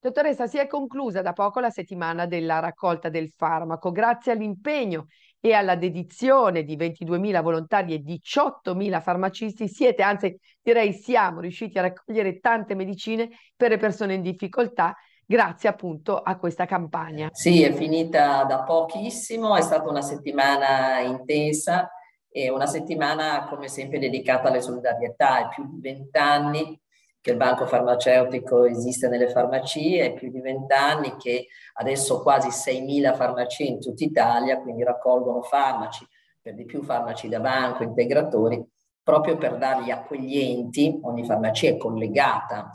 Dottoressa, 0.00 0.48
si 0.48 0.58
è 0.58 0.66
conclusa 0.66 1.22
da 1.22 1.32
poco 1.32 1.60
la 1.60 1.70
settimana 1.70 2.26
della 2.26 2.58
raccolta 2.58 3.08
del 3.08 3.30
farmaco. 3.30 3.92
Grazie 3.92 4.32
all'impegno 4.32 5.06
e 5.38 5.52
alla 5.52 5.76
dedizione 5.76 6.64
di 6.64 6.76
22.000 6.76 7.42
volontari 7.42 7.94
e 7.94 8.02
18.000 8.02 9.00
farmacisti 9.00 9.68
siete, 9.68 10.02
anzi 10.02 10.36
direi 10.60 10.92
siamo 10.92 11.38
riusciti 11.38 11.78
a 11.78 11.82
raccogliere 11.82 12.40
tante 12.40 12.74
medicine 12.74 13.30
per 13.54 13.70
le 13.70 13.76
persone 13.76 14.14
in 14.14 14.22
difficoltà 14.22 14.96
grazie 15.26 15.68
appunto 15.68 16.16
a 16.16 16.36
questa 16.36 16.64
campagna. 16.64 17.28
Sì, 17.32 17.62
è 17.62 17.72
finita 17.72 18.44
da 18.44 18.62
pochissimo, 18.62 19.56
è 19.56 19.60
stata 19.60 19.88
una 19.88 20.02
settimana 20.02 21.00
intensa 21.00 21.90
e 22.30 22.50
una 22.50 22.66
settimana 22.66 23.46
come 23.48 23.68
sempre 23.68 23.98
dedicata 23.98 24.48
alle 24.48 24.60
solidarietà, 24.60 25.38
è 25.40 25.48
più 25.48 25.66
di 25.68 25.80
vent'anni 25.80 26.80
che 27.20 27.32
il 27.32 27.38
banco 27.38 27.66
farmaceutico 27.66 28.66
esiste 28.66 29.08
nelle 29.08 29.28
farmacie, 29.28 30.04
è 30.04 30.12
più 30.14 30.30
di 30.30 30.40
vent'anni 30.40 31.16
che 31.16 31.48
adesso 31.74 32.22
quasi 32.22 32.48
6.000 32.50 33.16
farmacie 33.16 33.64
in 33.64 33.80
tutta 33.80 34.04
Italia, 34.04 34.60
quindi 34.60 34.84
raccolgono 34.84 35.42
farmaci, 35.42 36.06
per 36.40 36.54
di 36.54 36.64
più 36.64 36.84
farmaci 36.84 37.28
da 37.28 37.40
banco, 37.40 37.82
integratori, 37.82 38.64
proprio 39.02 39.36
per 39.36 39.56
dargli 39.56 39.90
accoglienti, 39.90 41.00
ogni 41.02 41.24
farmacia 41.24 41.68
è 41.68 41.76
collegata 41.76 42.70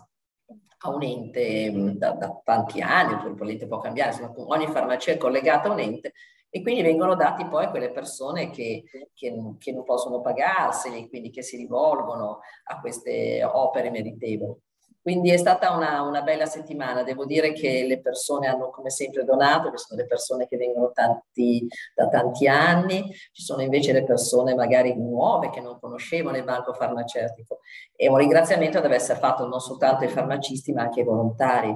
a 0.84 0.90
un 0.90 1.04
ente 1.04 1.72
mm, 1.72 1.90
da, 1.92 2.12
da 2.12 2.42
tanti 2.44 2.82
anni, 2.82 3.36
l'ente 3.40 3.68
può 3.68 3.80
cambiare, 3.80 4.12
insomma, 4.12 4.34
ogni 4.54 4.68
farmacia 4.68 5.12
è 5.12 5.18
collegata 5.18 5.70
a 5.70 5.74
un 5.74 5.80
ente 5.80 6.14
e 6.50 6.62
quindi 6.62 6.82
vengono 6.82 7.16
dati 7.16 7.46
poi 7.46 7.66
a 7.66 7.70
quelle 7.70 7.92
persone 7.92 8.50
che, 8.50 8.84
che, 9.14 9.56
che 9.58 9.72
non 9.72 9.84
possono 9.86 10.22
pagarseli, 10.22 11.08
quindi 11.08 11.30
che 11.30 11.44
si 11.44 11.56
rivolgono 11.56 12.40
a 12.66 12.80
queste 12.82 13.44
opere 13.44 13.90
meritevoli. 13.90 14.54
Quindi 15.02 15.32
è 15.32 15.38
stata 15.38 15.72
una, 15.72 16.02
una, 16.04 16.22
bella 16.22 16.46
settimana, 16.46 17.02
devo 17.02 17.26
dire 17.26 17.54
che 17.54 17.86
le 17.88 18.00
persone 18.00 18.48
hanno 18.48 18.70
come 18.70 18.92
sempre 18.92 19.24
donato, 19.24 19.72
che 19.72 19.78
sono 19.78 20.00
le 20.00 20.06
persone 20.06 20.48
che 20.48 20.58
vengono 20.58 20.92
tanti, 20.92 21.68
da 21.96 22.08
tanti 22.08 22.48
anni, 22.48 23.12
ci 23.32 23.42
sono 23.42 23.64
invece 23.64 23.94
le 23.94 24.04
persone 24.04 24.54
magari 24.54 24.96
nuove 24.96 25.50
che 25.50 25.60
non 25.60 25.80
conoscevano 25.80 26.38
il 26.38 26.44
banco 26.44 26.74
farmaceutico. 26.74 27.60
E 27.96 28.10
un 28.10 28.18
ringraziamento 28.18 28.80
deve 28.80 28.96
essere 28.96 29.20
fatto 29.20 29.48
non 29.48 29.60
soltanto 29.60 30.04
ai 30.04 30.10
farmacisti 30.10 30.72
ma 30.72 30.84
anche 30.84 31.00
ai 31.00 31.06
volontari 31.06 31.76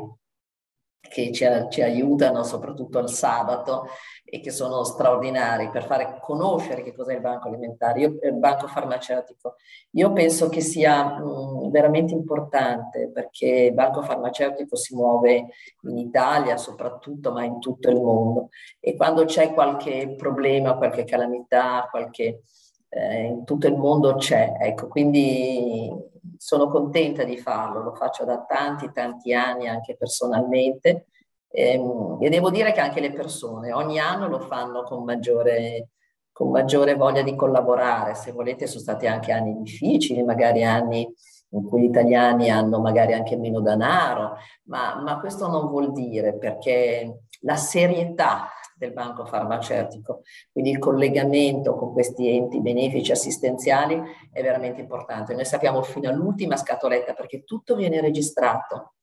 che 1.09 1.31
ci, 1.31 1.45
ci, 1.69 1.81
aiutano 1.81 2.43
soprattutto 2.43 2.99
il 2.99 3.09
sabato 3.09 3.87
e 4.23 4.39
che 4.39 4.51
sono 4.51 4.83
straordinari 4.83 5.69
per 5.69 5.85
fare 5.85 6.17
conoscere 6.21 6.83
che 6.83 6.93
cos'è 6.93 7.13
il 7.13 7.21
banco 7.21 7.47
alimentare, 7.47 7.99
io, 7.99 8.17
il 8.21 8.33
banco 8.33 8.67
farmaceutico. 8.67 9.55
Io 9.91 10.11
penso 10.11 10.49
che 10.49 10.61
sia 10.61 11.19
mh, 11.19 11.69
veramente 11.69 12.13
importante 12.13 13.09
perché 13.13 13.47
il 13.47 13.73
banco 13.73 14.01
farmaceutico 14.01 14.75
si 14.75 14.95
muove 14.95 15.47
in 15.83 15.97
Italia 15.97 16.57
soprattutto, 16.57 17.31
ma 17.31 17.43
in 17.43 17.59
tutto 17.59 17.89
il 17.89 18.01
mondo. 18.01 18.49
E 18.79 18.95
quando 18.95 19.25
c'è 19.25 19.53
qualche 19.53 20.15
problema, 20.17 20.75
qualche 20.75 21.03
calamità, 21.03 21.87
qualche, 21.89 22.41
eh, 22.89 23.23
in 23.23 23.45
tutto 23.45 23.67
il 23.67 23.75
mondo 23.75 24.15
c'è. 24.15 24.57
Ecco, 24.59 24.87
quindi 24.87 26.13
sono 26.37 26.67
contenta 26.67 27.23
di 27.23 27.37
farlo, 27.37 27.81
lo 27.81 27.93
faccio 27.93 28.23
da 28.25 28.43
tanti, 28.43 28.91
tanti 28.91 29.33
anni 29.33 29.67
anche 29.67 29.95
personalmente 29.95 31.07
ehm, 31.49 32.17
e 32.21 32.29
devo 32.29 32.49
dire 32.49 32.71
che 32.71 32.79
anche 32.81 32.99
le 32.99 33.11
persone 33.11 33.73
ogni 33.73 33.99
anno 33.99 34.27
lo 34.27 34.39
fanno 34.39 34.83
con 34.83 35.03
maggiore, 35.03 35.89
con 36.31 36.49
maggiore 36.51 36.95
voglia 36.95 37.21
di 37.21 37.35
collaborare. 37.35 38.15
Se 38.15 38.31
volete 38.31 38.67
sono 38.67 38.81
stati 38.81 39.07
anche 39.07 39.31
anni 39.31 39.55
difficili, 39.61 40.23
magari 40.23 40.63
anni 40.63 41.07
in 41.49 41.63
cui 41.63 41.81
gli 41.81 41.85
italiani 41.85 42.49
hanno 42.49 42.79
magari 42.81 43.13
anche 43.13 43.37
meno 43.37 43.61
denaro, 43.61 44.35
ma, 44.63 45.01
ma 45.01 45.19
questo 45.19 45.47
non 45.47 45.67
vuol 45.67 45.91
dire 45.91 46.37
perché 46.37 47.21
la 47.41 47.55
serietà 47.55 48.49
del 48.75 48.91
banco 48.91 49.25
farmaceutico, 49.25 50.21
quindi 50.51 50.71
il 50.71 50.79
collegamento 50.79 51.75
con 51.75 51.93
questi 51.93 52.35
enti 52.35 52.59
benefici 52.59 53.11
assistenziali 53.11 54.01
è 54.31 54.41
veramente 54.41 54.81
importante. 54.81 55.33
Noi 55.33 55.45
sappiamo 55.45 55.81
fino 55.81 56.09
all'ultima 56.09 56.57
scatoletta 56.57 57.13
perché 57.13 57.43
tutto 57.43 57.75
viene 57.75 58.01
registrato 58.01 58.95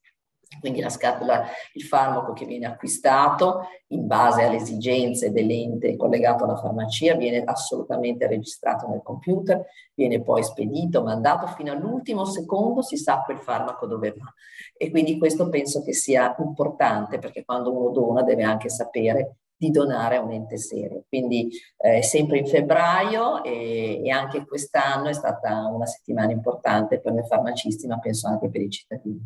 quindi 0.61 0.81
la 0.81 0.91
scatola, 0.91 1.45
il 1.75 1.83
farmaco 1.83 2.33
che 2.33 2.45
viene 2.45 2.67
acquistato 2.67 3.69
in 3.89 4.07
base 4.07 4.43
alle 4.43 4.57
esigenze 4.57 5.33
dell'ente 5.33 5.97
collegato 5.97 6.45
alla 6.45 6.57
farmacia 6.57 7.15
viene 7.15 7.43
assolutamente 7.45 8.27
registrato 8.27 8.87
nel 8.89 9.03
computer, 9.03 9.65
viene 9.95 10.23
poi 10.23 10.43
spedito, 10.43 11.03
mandato 11.03 11.47
fino 11.49 11.73
all'ultimo 11.73 12.25
secondo, 12.25 12.83
si 12.83 12.97
sa 12.97 13.23
quel 13.25 13.39
farmaco 13.39 13.87
dove 13.87 14.15
va. 14.17 14.33
E 14.77 14.91
quindi 14.91 15.19
questo 15.19 15.49
penso 15.49 15.83
che 15.83 15.93
sia 15.93 16.35
importante 16.39 17.19
perché 17.19 17.45
quando 17.45 17.75
uno 17.75 17.91
dona 17.91 18.23
deve 18.23 18.43
anche 18.43 18.69
sapere 18.69 19.37
di 19.63 19.71
donare 19.71 20.17
a 20.17 20.23
un 20.23 20.33
ente 20.33 20.59
serio. 20.59 21.05
Quindi 21.09 21.49
eh, 21.77 22.03
sempre 22.03 22.39
in 22.39 22.47
febbraio 22.49 23.45
e, 23.45 24.03
e 24.05 24.11
anche 24.11 24.45
quest'anno 24.45 25.09
è 25.09 25.13
stata 25.13 25.69
una 25.69 25.87
settimana 25.87 26.33
importante 26.33 27.01
per 27.01 27.13
noi 27.13 27.25
farmacisti, 27.25 27.87
ma 27.87 28.01
penso 28.01 28.27
anche 28.27 28.51
per 28.51 28.61
i 28.61 28.71
cittadini. 28.71 29.21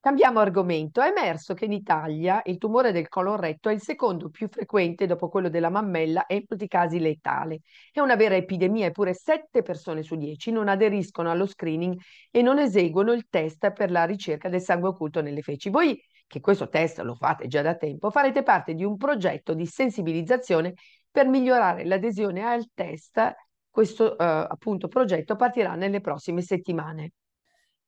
Cambiamo 0.00 0.40
argomento. 0.40 1.00
È 1.00 1.08
emerso 1.08 1.54
che 1.54 1.64
in 1.64 1.72
Italia 1.72 2.42
il 2.44 2.58
tumore 2.58 2.92
del 2.92 3.08
colon 3.08 3.36
retto 3.36 3.70
è 3.70 3.72
il 3.72 3.80
secondo 3.80 4.28
più 4.28 4.48
frequente 4.48 5.06
dopo 5.06 5.30
quello 5.30 5.48
della 5.48 5.70
mammella 5.70 6.26
e 6.26 6.34
in 6.34 6.44
molti 6.46 6.68
casi 6.68 7.00
letale. 7.00 7.60
È 7.90 8.00
una 8.00 8.16
vera 8.16 8.36
epidemia, 8.36 8.84
eppure 8.84 9.14
7 9.14 9.62
persone 9.62 10.02
su 10.02 10.16
10 10.16 10.50
non 10.52 10.68
aderiscono 10.68 11.30
allo 11.30 11.46
screening 11.46 11.98
e 12.30 12.42
non 12.42 12.58
eseguono 12.58 13.12
il 13.12 13.28
test 13.30 13.72
per 13.72 13.90
la 13.90 14.04
ricerca 14.04 14.50
del 14.50 14.60
sangue 14.60 14.90
occulto 14.90 15.22
nelle 15.22 15.40
feci. 15.40 15.70
Voi, 15.70 15.98
che 16.34 16.40
questo 16.40 16.68
test 16.68 16.98
lo 16.98 17.14
fate 17.14 17.46
già 17.46 17.62
da 17.62 17.76
tempo, 17.76 18.10
farete 18.10 18.42
parte 18.42 18.74
di 18.74 18.82
un 18.82 18.96
progetto 18.96 19.54
di 19.54 19.66
sensibilizzazione 19.66 20.74
per 21.08 21.28
migliorare 21.28 21.84
l'adesione 21.84 22.42
al 22.42 22.70
test. 22.74 23.32
Questo 23.70 24.18
eh, 24.18 24.24
appunto 24.24 24.88
progetto 24.88 25.36
partirà 25.36 25.76
nelle 25.76 26.00
prossime 26.00 26.42
settimane. 26.42 27.12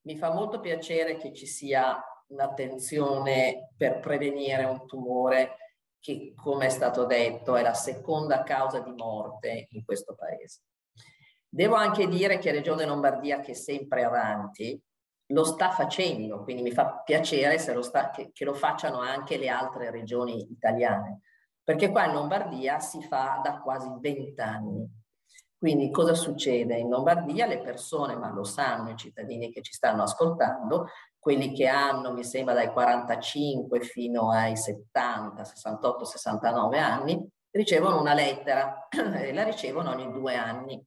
Mi 0.02 0.16
fa 0.16 0.32
molto 0.32 0.60
piacere 0.60 1.16
che 1.16 1.32
ci 1.32 1.44
sia 1.44 2.00
un'attenzione 2.28 3.72
per 3.76 3.98
prevenire 3.98 4.62
un 4.62 4.86
tumore 4.86 5.56
che, 5.98 6.32
come 6.36 6.66
è 6.66 6.70
stato 6.70 7.04
detto, 7.04 7.56
è 7.56 7.62
la 7.62 7.74
seconda 7.74 8.44
causa 8.44 8.78
di 8.78 8.92
morte 8.92 9.66
in 9.70 9.84
questo 9.84 10.14
paese. 10.14 10.60
Devo 11.48 11.74
anche 11.74 12.06
dire 12.06 12.38
che 12.38 12.52
Regione 12.52 12.84
Lombardia, 12.84 13.40
che 13.40 13.52
è 13.52 13.54
sempre 13.54 14.04
avanti, 14.04 14.80
lo 15.28 15.45
sta 15.45 15.71
facendo, 15.71 16.42
quindi 16.42 16.62
mi 16.62 16.73
fa 16.73 17.02
piacere 17.04 17.59
lo 17.75 17.83
sta, 17.83 18.11
che, 18.11 18.30
che 18.33 18.45
lo 18.45 18.54
facciano 18.54 19.00
anche 19.00 19.37
le 19.37 19.49
altre 19.49 19.90
regioni 19.90 20.50
italiane, 20.50 21.21
perché 21.62 21.90
qua 21.90 22.06
in 22.06 22.12
Lombardia 22.12 22.78
si 22.78 23.02
fa 23.02 23.40
da 23.42 23.59
quasi 23.59 23.88
vent'anni 23.99 25.04
quindi 25.59 25.90
cosa 25.90 26.14
succede? 26.14 26.76
In 26.76 26.90
Lombardia 26.90 27.47
le 27.47 27.59
persone, 27.61 28.14
ma 28.14 28.30
lo 28.30 28.45
sanno 28.45 28.90
i 28.90 28.97
cittadini 28.97 29.50
che 29.50 29.62
ci 29.62 29.73
stanno 29.73 30.02
ascoltando, 30.02 30.88
quelli 31.18 31.52
che 31.54 31.66
hanno, 31.66 32.12
mi 32.12 32.25
sembra, 32.25 32.54
dai 32.54 32.71
45 32.71 33.80
fino 33.80 34.30
ai 34.30 34.56
70, 34.56 35.45
68, 35.45 36.04
69 36.04 36.78
anni, 36.78 37.28
ricevono 37.50 37.99
una 37.99 38.12
lettera 38.12 38.87
e 38.90 39.33
la 39.33 39.45
ricevono 39.45 39.90
ogni 39.90 40.12
due 40.12 40.37
anni. 40.37 40.80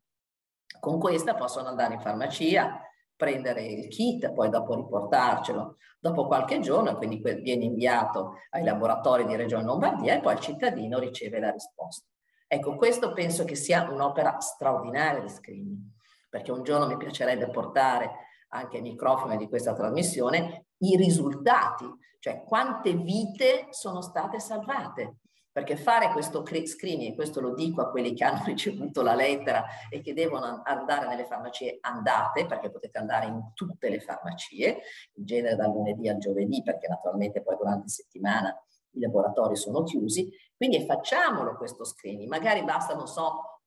Con 0.79 0.99
questa 0.99 1.33
possono 1.33 1.67
andare 1.67 1.95
in 1.95 1.99
farmacia, 1.99 2.79
prendere 3.19 3.65
il 3.65 3.89
kit, 3.89 4.31
poi 4.31 4.49
dopo 4.49 4.75
riportarcelo 4.75 5.75
dopo 5.99 6.25
qualche 6.25 6.61
giorno, 6.61 6.95
quindi 6.95 7.21
viene 7.41 7.65
inviato 7.65 8.35
ai 8.51 8.63
laboratori 8.63 9.25
di 9.25 9.35
Regione 9.35 9.65
Lombardia 9.65 10.15
e 10.15 10.21
poi 10.21 10.35
il 10.35 10.39
cittadino 10.39 10.99
riceve 10.99 11.37
la 11.41 11.51
risposta. 11.51 12.07
Ecco, 12.47 12.77
questo 12.77 13.11
penso 13.11 13.43
che 13.43 13.55
sia 13.55 13.89
un'opera 13.91 14.39
straordinaria 14.39 15.19
di 15.19 15.27
screening, 15.27 15.81
perché 16.29 16.53
un 16.53 16.63
giorno 16.63 16.87
mi 16.87 16.95
piacerebbe 16.95 17.49
portare 17.49 18.09
anche 18.51 18.77
ai 18.77 18.83
microfoni 18.83 19.35
di 19.35 19.49
questa 19.49 19.73
trasmissione 19.73 20.67
i 20.77 20.95
risultati, 20.95 21.85
cioè 22.19 22.41
quante 22.45 22.93
vite 22.93 23.67
sono 23.71 24.01
state 24.01 24.39
salvate. 24.39 25.17
Perché 25.51 25.75
fare 25.75 26.11
questo 26.11 26.45
screening, 26.45 27.15
questo 27.15 27.41
lo 27.41 27.53
dico 27.53 27.81
a 27.81 27.89
quelli 27.89 28.13
che 28.13 28.23
hanno 28.23 28.43
ricevuto 28.45 29.01
la 29.01 29.15
lettera 29.15 29.65
e 29.89 30.01
che 30.01 30.13
devono 30.13 30.61
andare 30.63 31.07
nelle 31.07 31.25
farmacie, 31.25 31.77
andate, 31.81 32.45
perché 32.45 32.69
potete 32.69 32.97
andare 32.97 33.27
in 33.27 33.51
tutte 33.53 33.89
le 33.89 33.99
farmacie, 33.99 34.81
in 35.13 35.25
genere 35.25 35.55
dal 35.55 35.71
lunedì 35.71 36.07
al 36.07 36.17
giovedì, 36.17 36.61
perché 36.61 36.87
naturalmente 36.87 37.41
poi 37.41 37.55
durante 37.57 37.83
la 37.83 37.89
settimana 37.89 38.63
i 38.91 38.99
laboratori 38.99 39.55
sono 39.55 39.83
chiusi, 39.83 40.31
quindi 40.55 40.85
facciamolo 40.85 41.55
questo 41.55 41.83
screening, 41.83 42.29
magari 42.29 42.63
basta, 42.63 42.95
non 42.95 43.07
so, 43.07 43.61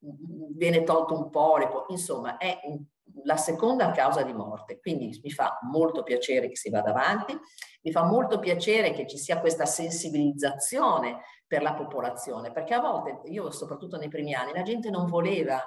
viene 0.55 0.83
tolto 0.83 1.15
un 1.15 1.31
polipo, 1.31 1.87
insomma 1.89 2.37
è 2.37 2.59
la 3.25 3.37
seconda 3.37 3.91
causa 3.93 4.23
di 4.23 4.33
morte, 4.33 4.81
quindi 4.81 5.21
mi 5.23 5.31
fa 5.31 5.59
molto 5.63 6.03
piacere 6.03 6.49
che 6.49 6.57
si 6.57 6.71
vada 6.71 6.91
avanti, 6.91 7.39
mi 7.83 7.93
fa 7.93 8.05
molto 8.05 8.39
piacere 8.39 8.93
che 8.93 9.07
ci 9.07 9.19
sia 9.19 9.41
questa 9.41 9.67
sensibilizzazione 9.67 11.21
per 11.53 11.63
la 11.63 11.75
popolazione, 11.75 12.51
perché 12.51 12.73
a 12.73 12.81
volte, 12.81 13.29
io 13.29 13.51
soprattutto 13.51 13.99
nei 13.99 14.09
primi 14.09 14.33
anni, 14.33 14.53
la 14.55 14.63
gente 14.63 14.89
non 14.89 15.05
voleva, 15.07 15.59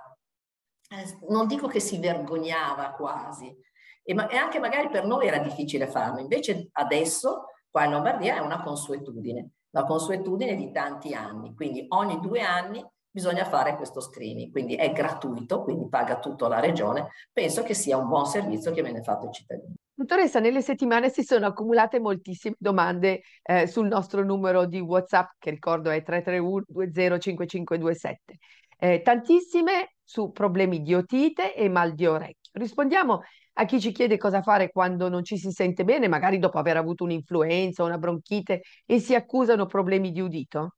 eh, 0.89 1.27
non 1.29 1.45
dico 1.45 1.67
che 1.67 1.79
si 1.79 1.99
vergognava 1.99 2.91
quasi, 2.93 3.55
e, 4.01 4.13
ma, 4.15 4.27
e 4.27 4.35
anche 4.35 4.57
magari 4.57 4.89
per 4.89 5.05
noi 5.05 5.27
era 5.27 5.37
difficile 5.37 5.87
farlo, 5.87 6.19
invece 6.19 6.69
adesso 6.71 7.45
Qua 7.75 7.83
in 7.83 7.91
Lombardia 7.91 8.37
è 8.37 8.39
una 8.39 8.63
consuetudine, 8.63 9.49
una 9.71 9.83
consuetudine 9.83 10.55
di 10.55 10.71
tanti 10.71 11.13
anni, 11.13 11.53
quindi 11.53 11.83
ogni 11.89 12.21
due 12.21 12.39
anni 12.39 12.81
bisogna 13.15 13.45
fare 13.45 13.77
questo 13.77 14.01
screening, 14.01 14.51
quindi 14.51 14.75
è 14.75 14.91
gratuito, 14.91 15.63
quindi 15.63 15.87
paga 15.87 16.19
tutto 16.19 16.49
la 16.49 16.59
regione. 16.59 17.11
Penso 17.31 17.63
che 17.63 17.73
sia 17.73 17.95
un 17.95 18.09
buon 18.09 18.25
servizio 18.25 18.73
che 18.73 18.81
viene 18.83 19.01
fatto 19.01 19.27
ai 19.27 19.31
cittadini. 19.31 19.73
Dottoressa, 19.93 20.41
nelle 20.41 20.61
settimane 20.61 21.09
si 21.09 21.23
sono 21.23 21.45
accumulate 21.45 22.01
moltissime 22.01 22.55
domande 22.59 23.21
eh, 23.41 23.67
sul 23.67 23.87
nostro 23.87 24.25
numero 24.25 24.65
di 24.65 24.81
WhatsApp, 24.81 25.29
che 25.39 25.49
ricordo 25.49 25.91
è 25.91 26.03
331 26.03 26.65
205527. 26.67 28.37
Eh, 28.77 29.01
tantissime 29.01 29.95
su 30.03 30.33
problemi 30.33 30.81
di 30.81 30.93
otite 30.93 31.55
e 31.55 31.69
mal 31.69 31.93
di 31.93 32.05
orecchio. 32.05 32.51
Rispondiamo 32.51 33.21
a 33.53 33.63
chi 33.63 33.79
ci 33.79 33.93
chiede 33.93 34.17
cosa 34.17 34.41
fare 34.41 34.71
quando 34.71 35.07
non 35.07 35.23
ci 35.23 35.37
si 35.37 35.51
sente 35.51 35.85
bene, 35.85 36.09
magari 36.09 36.37
dopo 36.37 36.59
aver 36.59 36.75
avuto 36.75 37.05
un'influenza 37.05 37.81
o 37.81 37.85
una 37.85 37.97
bronchite 37.97 38.63
e 38.85 38.99
si 38.99 39.15
accusano 39.15 39.67
problemi 39.67 40.11
di 40.11 40.19
udito? 40.19 40.75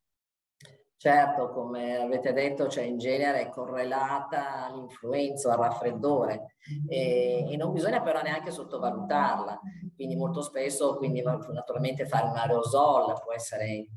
Certo, 1.00 1.52
come 1.52 1.96
avete 1.96 2.34
detto, 2.34 2.68
cioè 2.68 2.84
in 2.84 2.98
genere 2.98 3.42
è 3.42 3.50
correlata 3.50 4.66
all'influenza, 4.66 5.52
al 5.54 5.60
raffreddore 5.60 6.56
e, 6.90 7.46
e, 7.48 7.56
non 7.56 7.72
bisogna 7.72 8.02
però 8.02 8.20
neanche 8.24 8.50
sottovalutarla. 8.50 9.60
Quindi 9.96 10.16
molto 10.16 10.42
spesso, 10.42 10.96
quindi 10.98 11.22
naturalmente 11.22 12.08
fare 12.08 12.26
un 12.26 12.36
aerosol 12.36 13.14
può 13.24 13.32
essere 13.32 13.90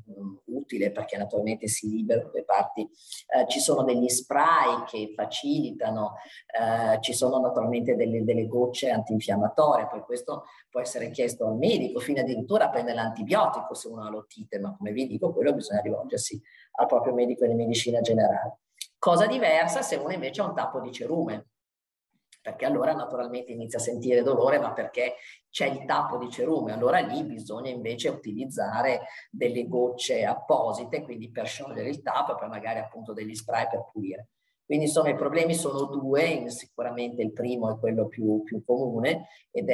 utile 0.71 0.91
perché 0.91 1.17
naturalmente 1.17 1.67
si 1.67 1.89
liberano 1.89 2.31
le 2.33 2.43
parti. 2.43 2.81
Eh, 2.81 3.47
ci 3.47 3.59
sono 3.59 3.83
degli 3.83 4.07
spray 4.07 4.83
che 4.85 5.13
facilitano, 5.15 6.15
eh, 6.47 6.99
ci 7.01 7.13
sono 7.13 7.39
naturalmente 7.39 7.95
delle, 7.95 8.23
delle 8.23 8.47
gocce 8.47 8.89
antinfiammatorie, 8.89 9.87
poi 9.87 10.01
questo 10.01 10.45
può 10.69 10.79
essere 10.79 11.11
chiesto 11.11 11.45
al 11.45 11.57
medico, 11.57 11.99
fino 11.99 12.21
addirittura 12.21 12.65
a 12.65 12.69
prendere 12.69 12.95
l'antibiotico 12.95 13.73
se 13.73 13.87
uno 13.87 14.03
ha 14.03 14.09
l'otite, 14.09 14.59
ma 14.59 14.75
come 14.75 14.91
vi 14.91 15.07
dico, 15.07 15.33
quello 15.33 15.53
bisogna 15.53 15.81
rivolgersi 15.81 16.41
al 16.73 16.87
proprio 16.87 17.13
medico 17.13 17.45
di 17.45 17.53
medicina 17.53 17.99
generale. 17.99 18.59
Cosa 18.97 19.25
diversa 19.25 19.81
se 19.81 19.95
uno 19.95 20.11
invece 20.11 20.41
ha 20.41 20.45
un 20.45 20.55
tappo 20.55 20.79
di 20.79 20.91
cerume, 20.91 21.50
perché 22.41 22.65
allora 22.65 22.93
naturalmente 22.93 23.51
inizia 23.51 23.77
a 23.77 23.81
sentire 23.81 24.23
dolore, 24.23 24.59
ma 24.59 24.73
perché 24.73 25.15
c'è 25.49 25.67
il 25.67 25.85
tappo 25.85 26.17
di 26.17 26.29
cerume, 26.29 26.73
allora 26.73 26.99
lì 26.99 27.23
bisogna 27.23 27.69
invece 27.69 28.09
utilizzare 28.09 29.01
delle 29.29 29.67
gocce 29.67 30.25
apposite, 30.25 31.03
quindi 31.03 31.29
per 31.29 31.47
sciogliere 31.47 31.89
il 31.89 32.01
tappo 32.01 32.33
e 32.33 32.35
poi 32.35 32.49
magari 32.49 32.79
appunto 32.79 33.13
degli 33.13 33.35
spray 33.35 33.67
per 33.69 33.85
pulire. 33.91 34.27
Quindi 34.71 34.87
insomma 34.87 35.09
i 35.09 35.15
problemi 35.15 35.53
sono 35.53 35.83
due, 35.83 36.49
sicuramente 36.49 37.21
il 37.21 37.33
primo 37.33 37.69
è 37.69 37.77
quello 37.77 38.07
più, 38.07 38.41
più 38.43 38.63
comune 38.63 39.27
ed 39.51 39.69
è 39.69 39.73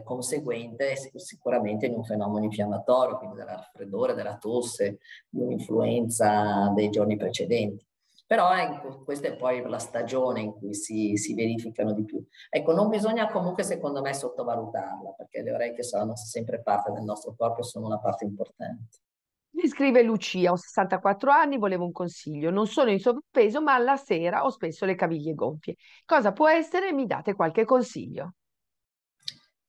eh, 0.00 0.02
conseguente 0.02 0.96
sicuramente 1.14 1.86
in 1.86 1.94
un 1.94 2.02
fenomeno 2.02 2.44
infiammatorio, 2.44 3.18
quindi 3.18 3.36
della 3.36 3.54
raffreddore, 3.54 4.14
della 4.14 4.38
tosse, 4.38 4.98
di 5.28 5.40
un'influenza 5.42 6.72
dei 6.74 6.90
giorni 6.90 7.16
precedenti. 7.16 7.86
Però 8.32 8.50
ecco, 8.56 9.04
questa 9.04 9.28
è 9.28 9.36
poi 9.36 9.60
la 9.68 9.78
stagione 9.78 10.40
in 10.40 10.54
cui 10.54 10.72
si, 10.72 11.18
si, 11.18 11.34
verificano 11.34 11.92
di 11.92 12.02
più. 12.02 12.24
Ecco, 12.48 12.72
non 12.72 12.88
bisogna 12.88 13.30
comunque 13.30 13.62
secondo 13.62 14.00
me 14.00 14.14
sottovalutarla, 14.14 15.10
perché 15.18 15.42
le 15.42 15.52
orecchie 15.52 15.82
sono 15.82 16.16
sempre 16.16 16.62
parte 16.62 16.92
del 16.92 17.02
nostro 17.02 17.34
corpo 17.36 17.60
e 17.60 17.64
sono 17.64 17.84
una 17.84 17.98
parte 17.98 18.24
importante. 18.24 19.00
Mi 19.50 19.68
scrive 19.68 20.02
Lucia, 20.02 20.50
ho 20.50 20.56
64 20.56 21.30
anni, 21.30 21.58
volevo 21.58 21.84
un 21.84 21.92
consiglio. 21.92 22.50
Non 22.50 22.66
sono 22.66 22.90
in 22.90 23.00
sovrappeso, 23.00 23.60
ma 23.60 23.74
alla 23.74 23.96
sera 23.96 24.46
ho 24.46 24.48
spesso 24.48 24.86
le 24.86 24.94
caviglie 24.94 25.34
gonfie. 25.34 25.76
Cosa 26.06 26.32
può 26.32 26.48
essere? 26.48 26.90
Mi 26.94 27.04
date 27.04 27.34
qualche 27.34 27.66
consiglio. 27.66 28.36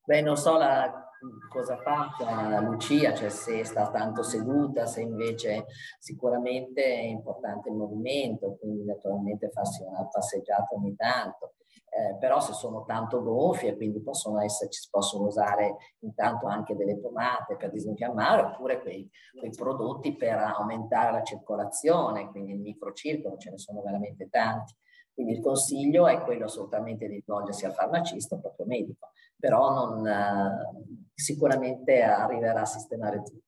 Beh, 0.05 0.21
non 0.21 0.37
so 0.37 0.55
la, 0.55 1.11
cosa 1.49 1.77
faccia 1.77 2.59
Lucia, 2.61 3.13
cioè 3.13 3.29
se 3.29 3.63
sta 3.63 3.89
tanto 3.89 4.23
seduta, 4.23 4.85
se 4.85 5.01
invece 5.01 5.65
sicuramente 5.99 6.83
è 6.83 7.03
importante 7.03 7.69
il 7.69 7.75
movimento, 7.75 8.57
quindi 8.59 8.83
naturalmente 8.83 9.49
farsi 9.49 9.83
una 9.83 10.07
passeggiata 10.07 10.75
ogni 10.75 10.95
tanto. 10.95 11.53
Eh, 11.95 12.17
però 12.17 12.39
se 12.39 12.53
sono 12.53 12.85
tanto 12.85 13.21
gonfie, 13.21 13.75
quindi 13.75 14.01
possono 14.01 14.41
esserci, 14.41 14.87
possono 14.89 15.27
usare 15.27 15.75
intanto 15.99 16.47
anche 16.47 16.75
delle 16.75 16.97
pomate 16.97 17.55
per 17.55 17.69
disinfiammare 17.69 18.41
oppure 18.41 18.81
quei, 18.81 19.07
quei 19.37 19.51
prodotti 19.51 20.15
per 20.15 20.39
aumentare 20.39 21.11
la 21.11 21.21
circolazione, 21.21 22.31
quindi 22.31 22.53
il 22.53 22.61
microcircolo, 22.61 23.37
ce 23.37 23.51
ne 23.51 23.59
sono 23.59 23.83
veramente 23.83 24.27
tanti. 24.29 24.73
Quindi 25.13 25.33
il 25.33 25.41
consiglio 25.41 26.07
è 26.07 26.19
quello 26.21 26.45
assolutamente 26.45 27.07
di 27.07 27.15
rivolgersi 27.15 27.65
al 27.65 27.73
farmacista, 27.73 28.33
al 28.33 28.41
proprio 28.41 28.65
medico, 28.65 29.11
però 29.37 29.69
non, 29.71 30.07
eh, 30.07 31.02
sicuramente 31.13 32.01
arriverà 32.01 32.61
a 32.61 32.65
sistemare 32.65 33.21
tutto. 33.23 33.41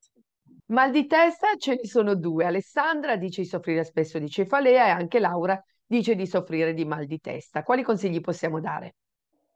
Mal 0.68 0.92
di 0.92 1.06
testa 1.06 1.56
ce 1.58 1.76
ne 1.76 1.88
sono 1.88 2.16
due. 2.16 2.46
Alessandra 2.46 3.18
dice 3.18 3.42
di 3.42 3.48
soffrire 3.48 3.84
spesso 3.84 4.18
di 4.18 4.30
cefalea 4.30 4.88
e 4.88 4.90
anche 4.90 5.20
Laura 5.20 5.64
dice 5.86 6.16
di 6.16 6.26
soffrire 6.26 6.74
di 6.74 6.86
mal 6.86 7.06
di 7.06 7.20
testa. 7.20 7.62
Quali 7.62 7.84
consigli 7.84 8.20
possiamo 8.20 8.60
dare? 8.60 8.96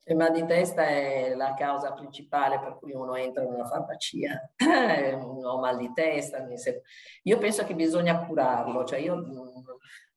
Il 0.03 0.15
mal 0.15 0.31
di 0.31 0.45
testa 0.45 0.87
è 0.87 1.33
la 1.35 1.53
causa 1.55 1.93
principale 1.93 2.59
per 2.59 2.77
cui 2.79 2.93
uno 2.93 3.15
entra 3.15 3.43
in 3.43 3.53
una 3.53 3.65
farmacia, 3.65 4.51
ho 5.43 5.59
mal 5.59 5.77
di 5.77 5.91
testa. 5.93 6.47
Io 7.23 7.37
penso 7.37 7.63
che 7.63 7.75
bisogna 7.75 8.25
curarlo, 8.25 8.85
cioè 8.85 8.99
io 8.99 9.15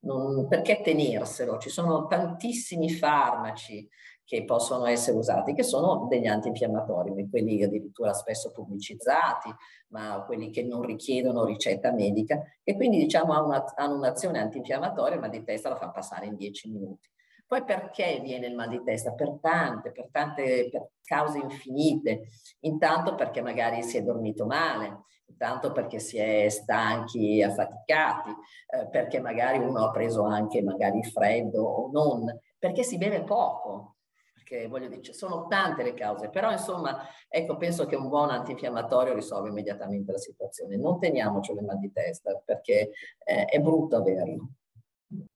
non, 0.01 0.49
perché 0.49 0.81
tenerselo? 0.83 1.59
Ci 1.59 1.69
sono 1.69 2.07
tantissimi 2.07 2.91
farmaci 2.91 3.87
che 4.25 4.45
possono 4.45 4.87
essere 4.87 5.17
usati, 5.17 5.55
che 5.55 5.63
sono 5.63 6.07
degli 6.09 6.27
antinfiammatori, 6.27 7.29
quelli 7.29 7.63
addirittura 7.63 8.13
spesso 8.13 8.51
pubblicizzati, 8.51 9.51
ma 9.89 10.23
quelli 10.27 10.51
che 10.51 10.63
non 10.63 10.83
richiedono 10.83 11.45
ricetta 11.45 11.93
medica 11.93 12.43
e 12.63 12.75
quindi 12.75 12.99
diciamo 12.99 13.33
hanno 13.33 13.95
un'azione 13.97 14.39
antinfiammatoria, 14.39 15.19
ma 15.19 15.29
di 15.29 15.45
testa 15.45 15.69
la 15.69 15.77
fa 15.77 15.91
passare 15.91 16.27
in 16.27 16.37
10 16.37 16.71
minuti. 16.71 17.11
Poi 17.53 17.65
perché 17.65 18.19
viene 18.23 18.47
il 18.47 18.55
mal 18.55 18.71
di 18.71 18.83
testa? 18.83 19.13
Per 19.13 19.39
tante, 19.39 19.93
per 19.93 20.09
tante 20.11 20.71
per 20.71 20.89
cause 21.05 21.39
infinite. 21.39 22.29
Intanto 22.61 23.15
perché 23.15 23.43
magari 23.43 23.83
si 23.83 23.99
è 23.99 24.03
dormito 24.03 24.47
male, 24.47 25.03
intanto 25.27 25.71
perché 25.71 25.99
si 25.99 26.17
è 26.17 26.49
stanchi, 26.49 27.43
affaticati, 27.43 28.31
eh, 28.31 28.89
perché 28.89 29.21
magari 29.21 29.59
uno 29.59 29.85
ha 29.85 29.91
preso 29.91 30.25
anche 30.25 30.63
magari 30.63 31.03
freddo 31.03 31.63
o 31.63 31.91
non, 31.91 32.25
perché 32.59 32.83
si 32.85 32.97
beve 32.97 33.23
poco. 33.23 33.97
Perché 34.43 34.67
voglio 34.67 34.89
dire, 34.89 35.13
sono 35.13 35.47
tante 35.47 35.85
le 35.85 35.95
cause, 35.95 36.29
però 36.29 36.51
insomma, 36.51 37.07
ecco, 37.29 37.57
penso 37.57 37.87
che 37.87 37.95
un 37.95 38.09
buon 38.09 38.31
antinfiammatorio 38.31 39.15
risolve 39.15 39.51
immediatamente 39.51 40.11
la 40.11 40.19
situazione. 40.19 40.77
Non 40.77 40.99
teniamocelo 40.99 41.61
in 41.61 41.67
mal 41.67 41.79
di 41.79 41.93
testa 41.93 42.43
perché 42.45 42.91
eh, 43.25 43.45
è 43.45 43.61
brutto 43.61 43.97
averlo. 43.97 44.49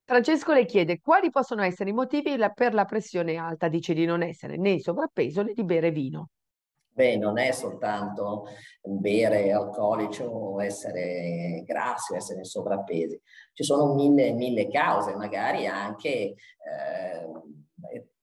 Francesco 0.05 0.53
le 0.53 0.64
chiede 0.64 1.01
quali 1.01 1.31
possono 1.31 1.62
essere 1.62 1.90
i 1.90 1.92
motivi 1.92 2.37
per 2.53 2.75
la 2.75 2.85
pressione 2.85 3.37
alta, 3.37 3.69
dice 3.69 3.95
di 3.95 4.05
non 4.05 4.23
essere 4.23 4.57
né 4.57 4.81
sovrappeso 4.81 5.42
né 5.42 5.53
di 5.53 5.64
bere 5.64 5.90
vino. 5.90 6.31
Beh, 6.97 7.16
non 7.19 7.37
è 7.37 7.53
soltanto 7.53 8.47
bere 8.81 9.53
alcolici 9.53 10.23
o 10.23 10.62
essere 10.62 11.62
grassi 11.66 12.14
o 12.14 12.16
essere 12.16 12.42
sovrappesi, 12.42 13.21
ci 13.53 13.64
sono 13.64 13.92
mille, 13.92 14.33
mille 14.33 14.66
cause, 14.66 15.14
magari 15.14 15.66
anche 15.66 16.09
eh, 16.09 16.37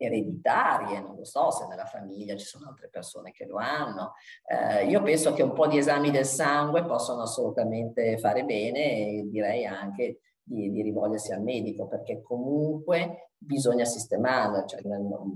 ereditarie, 0.05 0.99
non 0.99 1.15
lo 1.15 1.25
so 1.25 1.51
se 1.51 1.65
nella 1.67 1.85
famiglia 1.85 2.35
ci 2.35 2.45
sono 2.45 2.67
altre 2.67 2.89
persone 2.89 3.31
che 3.31 3.45
lo 3.45 3.57
hanno. 3.57 4.13
Eh, 4.45 4.85
io 4.85 5.01
penso 5.01 5.33
che 5.33 5.43
un 5.43 5.53
po' 5.53 5.67
di 5.67 5.77
esami 5.77 6.11
del 6.11 6.25
sangue 6.25 6.85
possono 6.85 7.21
assolutamente 7.21 8.17
fare 8.17 8.43
bene 8.43 8.79
e 8.79 9.27
direi 9.29 9.65
anche 9.65 10.19
di, 10.43 10.69
di 10.71 10.81
rivolgersi 10.81 11.31
al 11.31 11.41
medico 11.41 11.87
perché 11.87 12.21
comunque 12.21 13.29
bisogna 13.37 13.85
sistemarla, 13.85 14.65
cioè, 14.65 14.81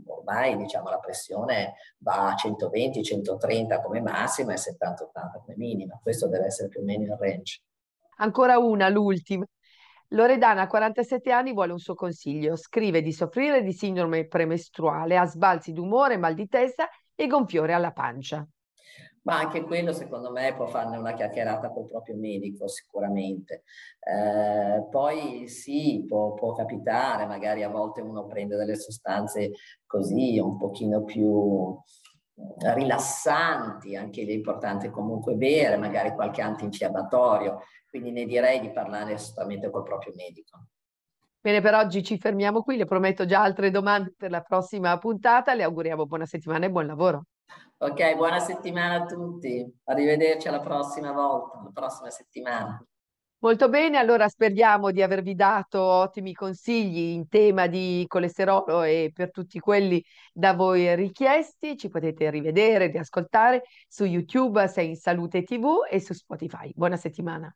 ormai 0.06 0.58
diciamo, 0.58 0.89
la 0.89 0.99
pressione 0.99 1.73
va 1.99 2.32
a 2.32 2.36
120, 2.36 3.03
130 3.03 3.82
come 3.82 4.01
massima 4.01 4.53
e 4.53 4.58
70, 4.58 5.03
80 5.06 5.41
come 5.43 5.58
minima, 5.58 5.99
questo 6.01 6.27
deve 6.27 6.45
essere 6.45 6.69
più 6.69 6.82
o 6.82 6.84
meno 6.84 7.03
il 7.03 7.17
range. 7.19 7.62
Ancora 8.17 8.58
una, 8.58 8.89
l'ultima. 8.89 9.45
Loredana, 10.09 10.61
a 10.61 10.67
47 10.67 11.31
anni, 11.31 11.53
vuole 11.53 11.73
un 11.73 11.79
suo 11.79 11.95
consiglio. 11.95 12.55
Scrive 12.55 13.01
di 13.01 13.11
soffrire 13.11 13.61
di 13.61 13.73
sindrome 13.73 14.27
premestruale, 14.27 15.17
ha 15.17 15.25
sbalzi 15.25 15.73
d'umore, 15.73 16.17
mal 16.17 16.33
di 16.33 16.47
testa 16.47 16.87
e 17.13 17.27
gonfiore 17.27 17.73
alla 17.73 17.91
pancia 17.91 18.47
ma 19.27 19.39
anche 19.39 19.63
quello 19.63 19.91
secondo 19.91 20.31
me 20.31 20.53
può 20.55 20.67
farne 20.67 20.95
una 20.95 21.13
chiacchierata 21.13 21.69
col 21.69 21.85
proprio 21.85 22.15
medico 22.15 22.65
sicuramente. 22.69 23.63
Eh, 23.99 24.87
poi 24.89 25.49
sì, 25.49 26.05
può, 26.07 26.33
può, 26.33 26.53
capitare, 26.53 27.25
magari 27.25 27.61
a 27.61 27.69
volte 27.69 27.99
uno 27.99 28.25
prende 28.25 28.55
delle 28.55 28.77
sostanze 28.77 29.51
così 29.85 30.39
un 30.39 30.57
pochino 30.57 31.03
più 31.03 31.77
eh, 32.35 32.73
rilassanti, 32.73 33.97
anche 33.97 34.23
lì 34.23 34.31
è 34.31 34.35
importante 34.35 34.89
comunque 34.89 35.35
bere, 35.35 35.75
magari 35.75 36.13
qualche 36.13 36.41
antinfiammatorio, 36.41 37.59
quindi 37.89 38.12
ne 38.12 38.26
direi 38.26 38.60
di 38.60 38.71
parlare 38.71 39.13
assolutamente 39.13 39.69
col 39.69 39.84
proprio 39.84 40.13
medico. 40.15 40.67
Bene, 41.39 41.62
per 41.62 41.76
oggi 41.76 42.04
ci 42.04 42.17
fermiamo 42.17 42.62
qui, 42.62 42.78
le 42.78 42.86
prometto 42.86 43.26
già 43.26 43.41
altre 43.41 43.71
domande 43.71 44.13
per 44.17 44.32
la 44.32 44.41
prossima 44.41 44.97
puntata, 44.97 45.54
le 45.54 45.63
auguriamo 45.63 46.06
buona 46.06 46.26
settimana 46.26 46.65
e 46.65 46.69
buon 46.69 46.86
lavoro. 46.88 47.23
Ok, 47.78 48.15
buona 48.15 48.39
settimana 48.39 49.04
a 49.04 49.06
tutti. 49.06 49.65
Arrivederci 49.86 50.47
alla 50.47 50.60
prossima 50.60 51.12
volta, 51.12 51.62
la 51.63 51.71
prossima 51.71 52.10
settimana. 52.10 52.84
Molto 53.39 53.69
bene, 53.69 54.00
allora 54.00 54.28
speriamo 54.28 54.89
di 54.89 55.04
avervi 55.04 55.36
dato 55.36 55.80
ottimi 55.80 56.34
consigli 56.34 57.13
in 57.13 57.28
tema 57.28 57.67
di 57.67 58.04
colesterolo 58.08 58.82
e 58.82 59.12
per 59.13 59.30
tutti 59.30 59.60
quelli 59.60 60.04
da 60.34 60.54
voi 60.54 60.95
richiesti. 60.95 61.78
Ci 61.78 61.88
potete 61.88 62.32
rivedere, 62.32 62.88
riascoltare 62.88 63.62
su 63.88 64.06
YouTube, 64.06 64.67
Sei 64.67 64.89
in 64.89 64.95
Salute 64.95 65.43
TV 65.43 65.86
e 65.88 66.00
su 66.00 66.13
Spotify. 66.13 66.71
Buona 66.73 66.97
settimana. 66.97 67.56